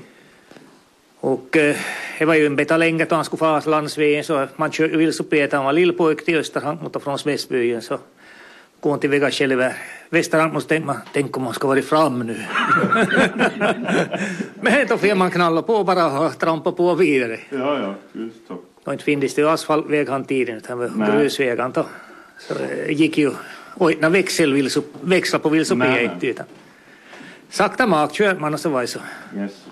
Och 1.19 1.57
eh, 1.57 1.75
det 2.19 2.25
var 2.25 2.35
ju 2.35 2.45
en 2.45 2.55
beta 2.55 2.77
längre 2.77 3.05
då 3.09 3.15
han 3.15 3.25
skulle 3.25 3.39
fara 3.39 3.61
till 3.61 3.71
landsvägen 3.71 4.23
så 4.23 4.47
man 4.55 4.71
körde 4.71 4.97
vilsopet. 4.97 5.53
Han 5.53 5.65
var 5.65 5.73
lillpojk 5.73 6.25
till 6.25 6.37
Österhankmo 6.37 6.89
och 6.93 7.03
från 7.03 7.19
Smedsbyen 7.19 7.81
så 7.81 7.97
går 8.79 8.91
han 8.91 8.99
till 8.99 9.09
väga 9.09 9.31
själv. 9.31 9.63
Västerhankmo 10.09 10.61
så 10.61 10.67
tänkte 10.67 10.87
man, 10.87 10.97
tänk 11.13 11.37
om 11.37 11.43
man 11.43 11.53
ska 11.53 11.67
vara 11.67 11.81
fram 11.81 12.19
nu. 12.19 12.33
Men 14.61 14.87
då 14.87 14.97
får 14.97 15.15
man 15.15 15.31
knalla 15.31 15.61
på 15.61 15.83
bara 15.83 16.19
och 16.19 16.37
trampa 16.39 16.71
på 16.71 16.95
vidare. 16.95 17.39
Ja, 17.49 17.79
ja, 17.79 17.95
just 18.13 18.47
så. 18.47 18.57
Då 18.83 18.91
inte 18.91 19.03
finns 19.03 19.35
det 19.35 19.43
asfaltväg 19.43 20.09
han 20.09 20.25
tiden 20.25 20.57
utan 20.57 20.79
det 20.79 20.87
var 20.87 21.11
grusväg 21.11 21.59
han 21.59 21.71
då. 21.71 21.85
Så 22.39 22.53
det 22.53 22.93
gick 22.93 23.17
ju 23.17 23.31
och 23.73 23.91
inte 23.91 24.09
växel, 24.09 24.69
växla 25.01 25.39
på 25.39 25.49
nej. 25.49 26.03
inte 26.03 26.27
utan 26.27 26.45
sakta 27.49 27.87
mak 27.87 28.13
kör 28.13 28.35
man 28.35 28.53
och 28.53 28.59
så 28.59 28.69
var 28.69 28.81
det 28.81 28.87
så. 28.87 28.99
Yes. 29.35 29.65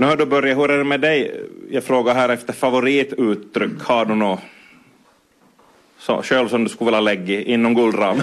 Nu 0.00 0.06
hör 0.06 0.16
du 0.16 0.26
Börje, 0.26 0.54
hur 0.54 0.70
är 0.70 0.78
det 0.78 0.84
med 0.84 1.00
dig? 1.00 1.40
Jag 1.70 1.84
frågar 1.84 2.14
här 2.14 2.28
efter 2.28 2.52
favorituttryck. 2.52 3.82
Har 3.82 4.04
du 4.04 4.14
något 4.14 4.40
så, 5.98 6.22
själv 6.22 6.48
som 6.48 6.64
du 6.64 6.70
skulle 6.70 6.86
vilja 6.86 7.00
lägga 7.00 7.40
inom 7.40 7.74
guldram? 7.74 8.22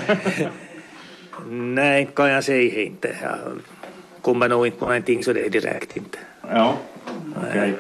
Nej, 1.49 2.07
kan 2.15 2.29
jag 2.29 2.43
säga 2.43 2.81
inte. 2.83 3.15
Jag 3.23 3.37
kommer 4.21 4.49
nog 4.49 4.65
inte 4.67 4.79
på 4.79 4.85
någonting 4.85 5.23
så 5.23 5.33
det 5.33 5.45
är 5.45 5.49
direkt 5.49 5.97
inte. 5.97 6.17
ja, 6.51 6.77
okej. 7.49 7.73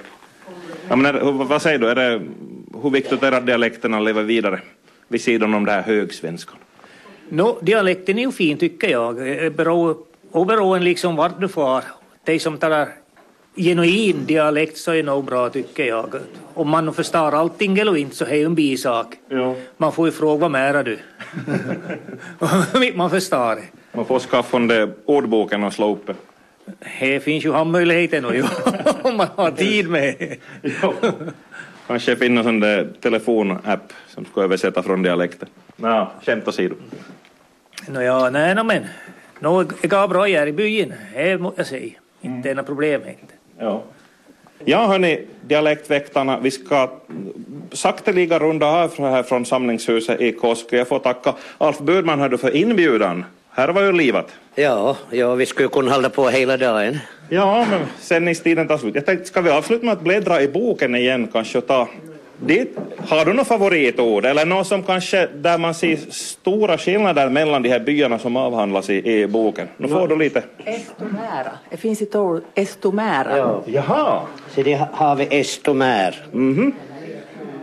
Ja, 0.89 0.95
men 0.95 1.05
är, 1.05 1.13
det- 1.13 1.25
hur, 1.25 1.31
vad 1.31 1.61
säger 1.61 1.79
du, 1.79 1.89
är 1.89 1.95
det, 1.95 2.21
hur 2.83 2.89
viktigt 2.89 3.23
är 3.23 3.31
det 3.31 3.37
att 3.37 3.45
dialekterna 3.45 3.99
lever 3.99 4.23
vidare 4.23 4.61
vid 5.07 5.21
sidan 5.21 5.53
om 5.53 5.65
det 5.65 5.71
här 5.71 5.81
högsvenskan? 5.81 6.55
Nå, 7.29 7.57
dialekten 7.61 8.17
är 8.17 8.21
ju 8.21 8.31
fin 8.31 8.57
tycker 8.57 8.89
jag. 8.89 9.43
Eh, 9.45 9.49
Beror, 9.49 9.97
oberoende 10.31 10.85
liksom 10.85 11.15
vart 11.15 11.39
du 11.41 11.47
far. 11.47 11.83
De 12.25 12.39
som 12.39 12.57
talar 12.57 12.87
genuin 13.55 14.25
dialekt 14.25 14.77
så 14.77 14.91
är 14.91 15.03
nog 15.03 15.25
bra 15.25 15.49
tycker 15.49 15.85
jag. 15.85 16.15
Om 16.53 16.69
man 16.69 16.93
förstår 16.93 17.35
allting 17.35 17.77
eller 17.77 17.97
inte 17.97 18.15
så 18.15 18.25
är 18.25 18.29
det 18.29 18.43
en 18.43 18.55
bisak. 18.55 19.15
Ja. 19.29 19.55
Man 19.77 19.91
får 19.91 20.07
ju 20.07 20.11
fråga 20.11 20.47
vad 20.47 20.61
är 20.61 20.83
du? 20.83 20.97
man 22.95 23.09
förstår 23.09 23.55
det. 23.55 23.63
Man 23.91 24.05
får 24.05 24.19
skaffa 24.19 24.59
den 24.59 24.93
ordboken 25.05 25.63
och 25.63 25.73
slå 25.73 25.91
upp 25.91 26.07
det. 26.07 26.15
Här 26.81 27.19
finns 27.19 27.45
ju 27.45 27.51
handmöjligheten 27.51 28.23
nu 28.23 28.35
ju, 28.35 28.43
om 29.01 29.17
man 29.17 29.27
har 29.35 29.51
tid 29.51 29.89
med. 29.89 30.37
Kanske 31.87 32.15
finns 32.15 32.37
en 32.37 32.43
sån 32.43 32.59
där 32.59 32.89
telefonapp 33.01 33.93
som 34.07 34.25
ska 34.25 34.43
översätta 34.43 34.83
från 34.83 35.01
dialekten. 35.03 35.49
Ja, 35.75 36.11
skämt 36.25 36.47
åsido. 36.47 36.75
Nå 37.87 38.01
ja, 38.01 38.29
nej, 38.29 38.55
no, 38.55 38.63
men. 38.63 38.85
Nå, 39.39 39.63
det 39.63 39.87
går 39.87 40.07
bra 40.07 40.25
här 40.25 40.47
i 40.47 40.53
byn, 40.53 40.93
det 41.13 41.37
måste 41.37 41.59
jag 41.59 41.67
säga. 41.67 41.93
Inte 42.21 42.49
några 42.49 42.63
problem 42.63 43.01
inte. 43.01 43.34
Ja. 43.59 43.83
Ja, 44.65 44.87
hörni, 44.87 45.19
dialektväktarna, 45.41 46.39
vi 46.39 46.51
ska 46.51 46.89
sakteliga 47.71 48.39
runda 48.39 48.65
av 48.65 48.99
här 48.99 49.23
från 49.23 49.45
Samlingshuset 49.45 50.21
i 50.21 50.31
Koske. 50.31 50.77
Jag 50.77 50.87
får 50.87 50.99
tacka 50.99 51.33
Alf 51.57 51.79
Burman 51.79 52.37
för 52.37 52.55
inbjudan 52.55 53.25
Här 53.49 53.69
var 53.69 53.81
ju 53.81 53.91
livat. 53.91 54.31
Ja, 54.55 54.97
ja, 55.11 55.35
vi 55.35 55.45
skulle 55.45 55.69
kunna 55.69 55.91
hålla 55.91 56.09
på 56.09 56.29
hela 56.29 56.57
dagen. 56.57 56.97
Ja, 57.29 57.65
men 57.69 57.81
sändningstiden 57.99 58.67
tar 58.67 58.77
slut. 58.77 58.95
Jag 58.95 59.05
tänkte, 59.05 59.27
ska 59.27 59.41
vi 59.41 59.49
avsluta 59.49 59.85
med 59.85 59.93
att 59.93 60.01
bläddra 60.01 60.41
i 60.41 60.47
boken 60.47 60.95
igen 60.95 61.27
kanske 61.33 61.57
och 61.57 61.67
ta 61.67 61.87
dit? 62.39 62.77
Har 62.97 63.25
du 63.25 63.33
något 63.33 63.47
favoritord 63.47 64.25
eller 64.25 64.45
något 64.45 64.67
som 64.67 64.83
kanske 64.83 65.27
där 65.27 65.57
man 65.57 65.73
ser 65.73 65.97
stora 66.09 66.77
skillnader 66.77 67.29
mellan 67.29 67.61
de 67.63 67.69
här 67.69 67.79
byarna 67.79 68.19
som 68.19 68.37
avhandlas 68.37 68.89
i, 68.89 69.11
i 69.11 69.27
boken? 69.27 69.67
Nu 69.77 69.87
får 69.87 70.07
du 70.07 70.17
lite. 70.17 70.43
Estomära. 70.65 71.51
Det 71.69 71.77
finns 71.77 72.01
ett 72.01 72.15
ord, 72.15 72.43
estomära. 72.55 73.37
Ja. 73.37 73.63
Jaha. 73.65 74.21
Så 74.55 74.61
det 74.61 74.87
har 74.93 75.15
vi 75.15 75.27
estomär. 75.39 76.25
Mhm. 76.31 76.73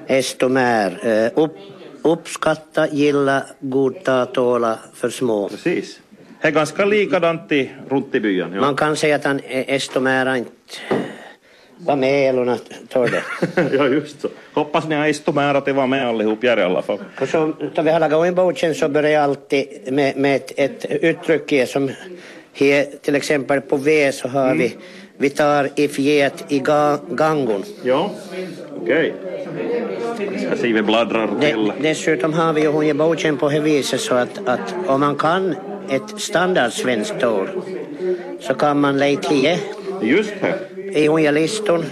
Estomär. 0.06 0.98
Eh, 1.02 1.42
upp, 1.42 1.56
uppskatta, 2.02 2.88
gilla, 2.88 3.42
godta, 3.60 4.26
tåla, 4.26 4.78
försmå. 4.94 5.48
Precis. 5.48 6.00
Det 6.42 6.48
är 6.48 6.52
ganska 6.52 6.84
likadant 6.84 7.52
i, 7.52 7.70
runt 7.88 8.14
i 8.14 8.20
byn. 8.20 8.52
Ja. 8.54 8.60
Man 8.60 8.76
kan 8.76 8.96
säga 8.96 9.16
att 9.16 9.24
han 9.24 9.40
är 9.48 9.64
estomära 9.68 10.36
inte 10.36 10.50
var 11.86 11.96
med 11.96 12.34
tar 12.88 13.06
det. 13.06 13.22
ja, 13.76 13.88
just 13.88 14.20
så. 14.20 14.28
Hoppas 14.54 14.88
ni 14.88 14.94
har 14.94 15.06
istomära 15.06 15.58
att 15.58 15.64
det 15.64 15.72
var 15.72 15.86
med 15.86 16.08
allihop 16.08 16.44
här 16.44 16.58
i 16.58 16.62
alla 16.62 16.82
fall. 16.82 16.98
Och 17.20 17.28
så, 17.28 17.52
då 17.74 17.82
vi 17.82 17.90
har 17.90 18.00
lagat 18.00 18.26
in 18.26 18.34
boken 18.34 18.74
så 18.74 18.88
börjar 18.88 19.10
jag 19.10 19.22
alltid 19.22 19.66
med, 19.92 20.16
med 20.16 20.36
ett, 20.36 20.52
ett 20.56 20.86
uttryck 21.02 21.68
som 21.68 21.90
här, 22.52 22.86
till 23.02 23.14
exempel 23.14 23.60
på 23.60 23.76
V 23.76 24.12
så 24.12 24.28
har 24.28 24.54
vi 24.54 24.76
vi 25.16 25.30
tar 25.30 25.68
ifjet 25.76 26.44
i 26.48 26.58
ga, 26.58 26.98
gangon. 27.10 27.64
Ja, 27.82 28.10
okej. 28.82 29.14
Ska 30.46 30.56
se, 30.56 30.72
vi 30.72 30.82
bladdrar 30.82 31.28
De, 31.40 31.46
till. 31.46 31.72
dessutom 31.80 32.32
har 32.32 32.52
vi 32.52 32.60
ju 32.60 32.68
hon 32.68 32.84
i 32.84 32.94
boken 32.94 33.36
på 33.36 33.48
det 33.48 33.60
viset 33.60 34.00
så 34.00 34.14
att, 34.14 34.48
att 34.48 34.74
om 34.86 35.00
man 35.00 35.16
kan 35.16 35.54
ett 35.90 36.20
standardsvenskt 36.20 37.24
ord 37.24 37.48
så 38.40 38.54
kan 38.54 38.80
man 38.80 38.98
lägga 38.98 39.20
till 39.20 39.56
Just 40.02 40.32
det. 40.40 40.71
Listan 41.30 41.84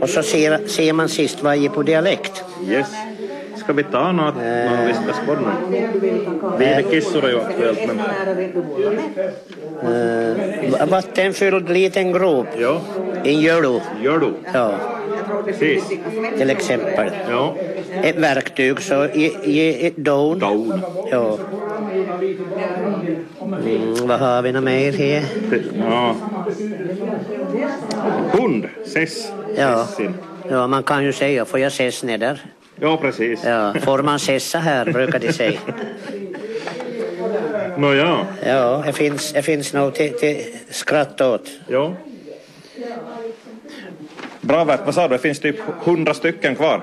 och 0.00 0.08
så 0.08 0.22
ser, 0.22 0.66
ser 0.66 0.92
man 0.92 1.08
sist 1.08 1.42
är 1.56 1.68
på 1.68 1.82
dialekt. 1.82 2.44
Yes. 2.68 2.88
Ska 3.56 3.72
vi 3.72 3.82
ta 3.82 4.12
något? 4.12 4.34
Nå, 4.34 4.86
vi 4.86 4.94
ska 4.94 5.12
skåda. 5.24 5.52
Viivekissor 6.58 7.24
är 7.24 7.28
ju 7.28 7.40
aktuellt, 7.40 7.80
men... 7.86 8.00
Uh, 9.84 10.86
vattenfylld 10.88 11.68
liten 11.68 12.12
grop. 12.12 12.46
Ja. 12.58 12.80
En 13.24 13.40
gölu. 13.40 13.80
Gör 14.02 14.32
Ja, 14.52 14.72
Precis. 15.44 15.88
till 16.38 16.50
exempel. 16.50 17.10
Ja. 17.30 17.56
Ett 18.02 18.16
verktyg 18.16 18.80
så 18.80 19.06
ge, 19.14 19.32
ge 19.44 19.86
ett 19.86 19.96
don. 19.96 20.38
Down. 20.38 20.82
Ja. 21.10 21.38
Mm, 23.40 24.06
vad 24.06 24.20
har 24.20 24.42
vi 24.42 24.52
något 24.52 24.64
mer 24.64 24.92
här? 24.92 25.24
Ja. 25.78 26.16
Hund. 28.32 28.68
Sess. 28.84 29.32
Ja. 29.56 29.86
Sessin. 29.86 30.14
ja, 30.48 30.66
man 30.66 30.82
kan 30.82 31.04
ju 31.04 31.12
säga 31.12 31.44
får 31.44 31.60
jag 31.60 31.66
ses 31.66 32.02
neder? 32.02 32.40
Ja, 32.80 32.96
precis. 32.96 33.44
Ja, 33.44 33.74
får 33.80 34.02
man 34.02 34.18
sessa 34.18 34.58
här 34.58 34.92
brukar 34.92 35.18
de 35.18 35.32
säga. 35.32 35.60
Nå 37.76 37.94
ja. 37.94 38.82
Det 38.86 38.92
finns, 38.92 39.32
det 39.32 39.42
finns 39.42 39.72
nog 39.72 39.94
till, 39.94 40.12
till 40.18 40.44
skratt 40.70 41.20
åt. 41.20 41.48
Ja. 41.68 41.94
Bra 44.50 44.64
verk. 44.64 44.80
Vad 44.84 44.94
sa 44.94 45.08
du? 45.08 45.14
Det 45.16 45.18
finns 45.22 45.38
typ 45.40 45.56
hundra 45.84 46.14
stycken 46.14 46.56
kvar. 46.56 46.80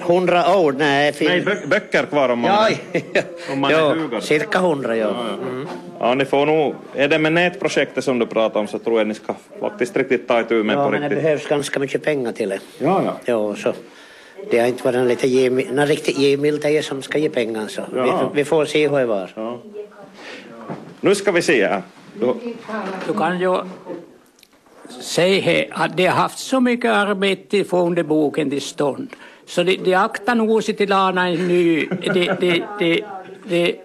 Hundra 0.00 0.56
ord? 0.58 0.74
Nej, 0.78 1.12
det 1.18 1.28
Nej, 1.28 1.40
bö- 1.44 1.68
böcker 1.68 2.02
kvar 2.06 2.28
om 2.28 2.38
man, 2.38 2.50
Ja, 2.50 3.22
om 3.52 3.60
man 3.60 3.70
är 3.70 3.78
ja, 3.78 3.94
hugad. 3.94 4.22
cirka 4.22 4.58
hundra 4.58 4.96
ja. 4.96 5.14
Ja, 6.00 6.14
ni 6.14 6.24
får 6.24 6.46
nog... 6.46 6.74
Är 6.94 7.08
det 7.08 7.18
med 7.18 7.32
nätprojektet 7.32 8.04
som 8.04 8.18
du 8.18 8.26
pratar 8.26 8.60
om 8.60 8.66
så 8.66 8.78
tror 8.78 8.98
jag 9.00 9.06
ni 9.06 9.14
ska 9.14 9.34
faktiskt 9.60 9.96
riktigt 9.96 10.28
ta 10.28 10.40
itu 10.40 10.62
med 10.62 10.76
Ja, 10.76 10.84
på 10.84 10.90
men 10.90 11.00
det 11.00 11.08
riktigt. 11.08 11.22
behövs 11.24 11.46
ganska 11.48 11.80
mycket 11.80 12.04
pengar 12.04 12.32
till 12.32 12.48
det. 12.48 12.60
Ja, 12.78 13.02
ja. 13.04 13.16
Ja, 13.24 13.54
så 13.56 13.72
det 14.50 14.58
har 14.58 14.66
inte 14.66 14.84
varit 14.84 14.96
en 14.96 15.08
lite 15.08 15.26
givmild, 15.28 15.72
någon 15.74 15.86
riktigt 15.86 16.18
givmild 16.18 16.64
är 16.64 16.82
som 16.82 17.02
ska 17.02 17.18
ge 17.18 17.28
pengar 17.28 17.66
så 17.68 17.82
Ja. 17.96 18.30
vi, 18.34 18.40
vi 18.40 18.44
får 18.44 18.64
se 18.64 18.88
hur 18.88 18.98
det 18.98 19.06
var. 19.06 19.30
Ja. 19.34 19.58
Nu 21.00 21.14
ska 21.14 21.32
vi 21.32 21.42
se 21.42 21.66
här. 21.66 21.82
Då, 22.20 22.36
Du 23.06 23.12
kan 23.14 23.40
ju 23.40 23.56
säga 24.92 25.42
här 25.42 25.68
att 25.70 25.96
de 25.96 26.06
har 26.06 26.14
haft 26.14 26.38
så 26.38 26.60
mycket 26.60 26.90
arbete 26.90 27.60
att 27.60 27.66
få 27.66 27.90
boken 27.90 28.50
till 28.50 28.62
stånd. 28.62 29.08
Så 29.46 29.62
de, 29.62 29.76
de 29.76 29.94
aktar 29.94 30.34
nog 30.34 30.64
sig 30.64 30.74
till 30.74 30.88
lana 30.88 31.24
ny. 31.24 31.86
De, 31.86 32.30
de, 32.40 32.64
de, 32.78 33.04
de, 33.48 33.80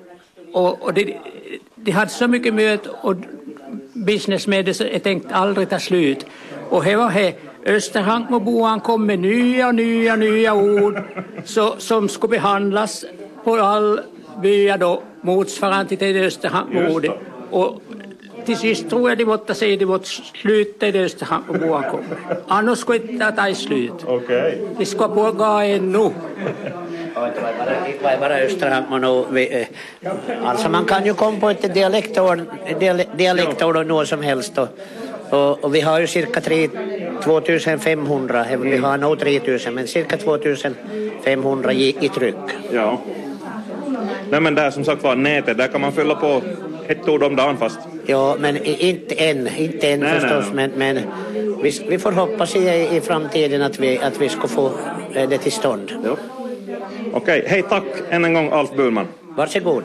och, 0.53 0.81
och 0.81 0.93
de, 0.93 1.17
de 1.75 1.91
hade 1.91 2.11
så 2.11 2.27
mycket 2.27 2.53
möte 2.53 2.89
och 2.89 3.15
business 3.93 4.47
med 4.47 4.65
det 4.65 4.73
så 4.73 4.83
jag 4.83 5.03
tänkte 5.03 5.35
aldrig 5.35 5.69
ta 5.69 5.79
slut. 5.79 6.25
Och 6.69 6.83
här 6.83 6.95
var 6.95 7.09
här 7.09 7.33
Österhankmoboan 7.65 8.79
kom 8.79 9.05
med 9.05 9.19
nya, 9.19 9.71
nya, 9.71 10.15
nya 10.15 10.53
ord 10.53 11.01
så, 11.45 11.75
som 11.77 12.09
skulle 12.09 12.31
behandlas 12.31 13.05
på 13.43 13.55
all 13.55 14.01
bya 14.41 14.77
då 14.77 15.03
motsvarande 15.21 15.95
till 15.95 16.13
det 16.13 16.25
Österhankmoordet. 16.25 17.11
Och 17.51 17.81
till 18.45 18.57
sist 18.57 18.89
tror 18.89 19.09
jag 19.09 19.17
de 19.17 19.25
måste 19.25 19.53
säga 19.53 19.77
de 19.77 19.85
måste 19.85 20.07
sluta 20.41 20.87
i 20.87 20.91
det 20.91 20.99
Österhankmoboan 20.99 21.83
kom. 21.83 22.03
Annars 22.47 22.79
skulle 22.79 22.99
det 22.99 23.11
inte 23.13 23.31
ta 23.31 23.53
slut. 23.53 23.99
Okej. 24.05 24.61
Det 24.77 24.85
ska 24.85 25.07
pågå 25.07 25.43
ännu. 25.43 26.09
Det 27.13 28.03
var 28.03 28.17
bara, 28.19 28.29
det 28.29 28.45
Österhammar 28.45 29.09
och 29.09 29.25
Alltså 30.45 30.69
man 30.69 30.85
kan 30.85 31.05
ju 31.05 31.13
komma 31.13 31.39
på 31.39 31.49
ett 31.49 31.73
dialektord, 31.73 32.39
diale- 32.79 33.07
dialektord 33.15 33.77
och 33.77 33.85
något 33.87 34.07
som 34.07 34.21
helst. 34.21 34.57
Och, 35.29 35.63
och, 35.63 35.75
vi 35.75 35.81
har 35.81 35.99
ju 35.99 36.07
cirka 36.07 36.41
3, 36.41 36.69
2500, 37.23 38.45
eh, 38.45 38.59
vi 38.59 38.77
har 38.77 38.97
nog 38.97 39.19
3000 39.19 39.73
men 39.73 39.87
cirka 39.87 40.17
2500 40.17 41.73
i, 41.73 41.95
i 41.99 42.09
tryck. 42.09 42.35
Ja. 42.71 42.99
Nej 44.29 44.41
men 44.41 44.55
där 44.55 44.71
som 44.71 44.83
sagt 44.85 45.03
var 45.03 45.15
nätet, 45.15 45.57
där 45.57 45.67
kan 45.67 45.81
man 45.81 45.91
fylla 45.91 46.15
på 46.15 46.41
ett 46.87 47.07
ord 47.07 47.23
om 47.23 47.35
dagen 47.35 47.57
fast. 47.57 47.79
Ja, 48.05 48.35
men 48.39 48.57
inte 48.65 49.15
än, 49.15 49.47
inte 49.57 49.91
än 49.91 49.99
Nej, 49.99 50.19
förstås, 50.19 50.45
nej. 50.53 50.69
men, 50.77 50.95
men 50.95 51.03
vi, 51.63 51.85
vi 51.87 51.99
får 51.99 52.11
hoppas 52.11 52.55
i, 52.55 52.89
i 52.95 53.01
framtiden 53.01 53.61
att 53.61 53.79
vi, 53.79 53.97
att 53.97 54.21
vi 54.21 54.29
ska 54.29 54.47
få 54.47 54.71
eh, 55.13 55.29
det 55.29 55.37
till 55.37 55.51
stånd. 55.51 55.91
Okej, 57.13 57.45
hej 57.47 57.63
tack 57.69 57.83
än 58.09 58.25
en 58.25 58.33
gång 58.33 58.49
Alf 58.51 58.69
Burman. 58.75 59.07
Varsågod. 59.35 59.83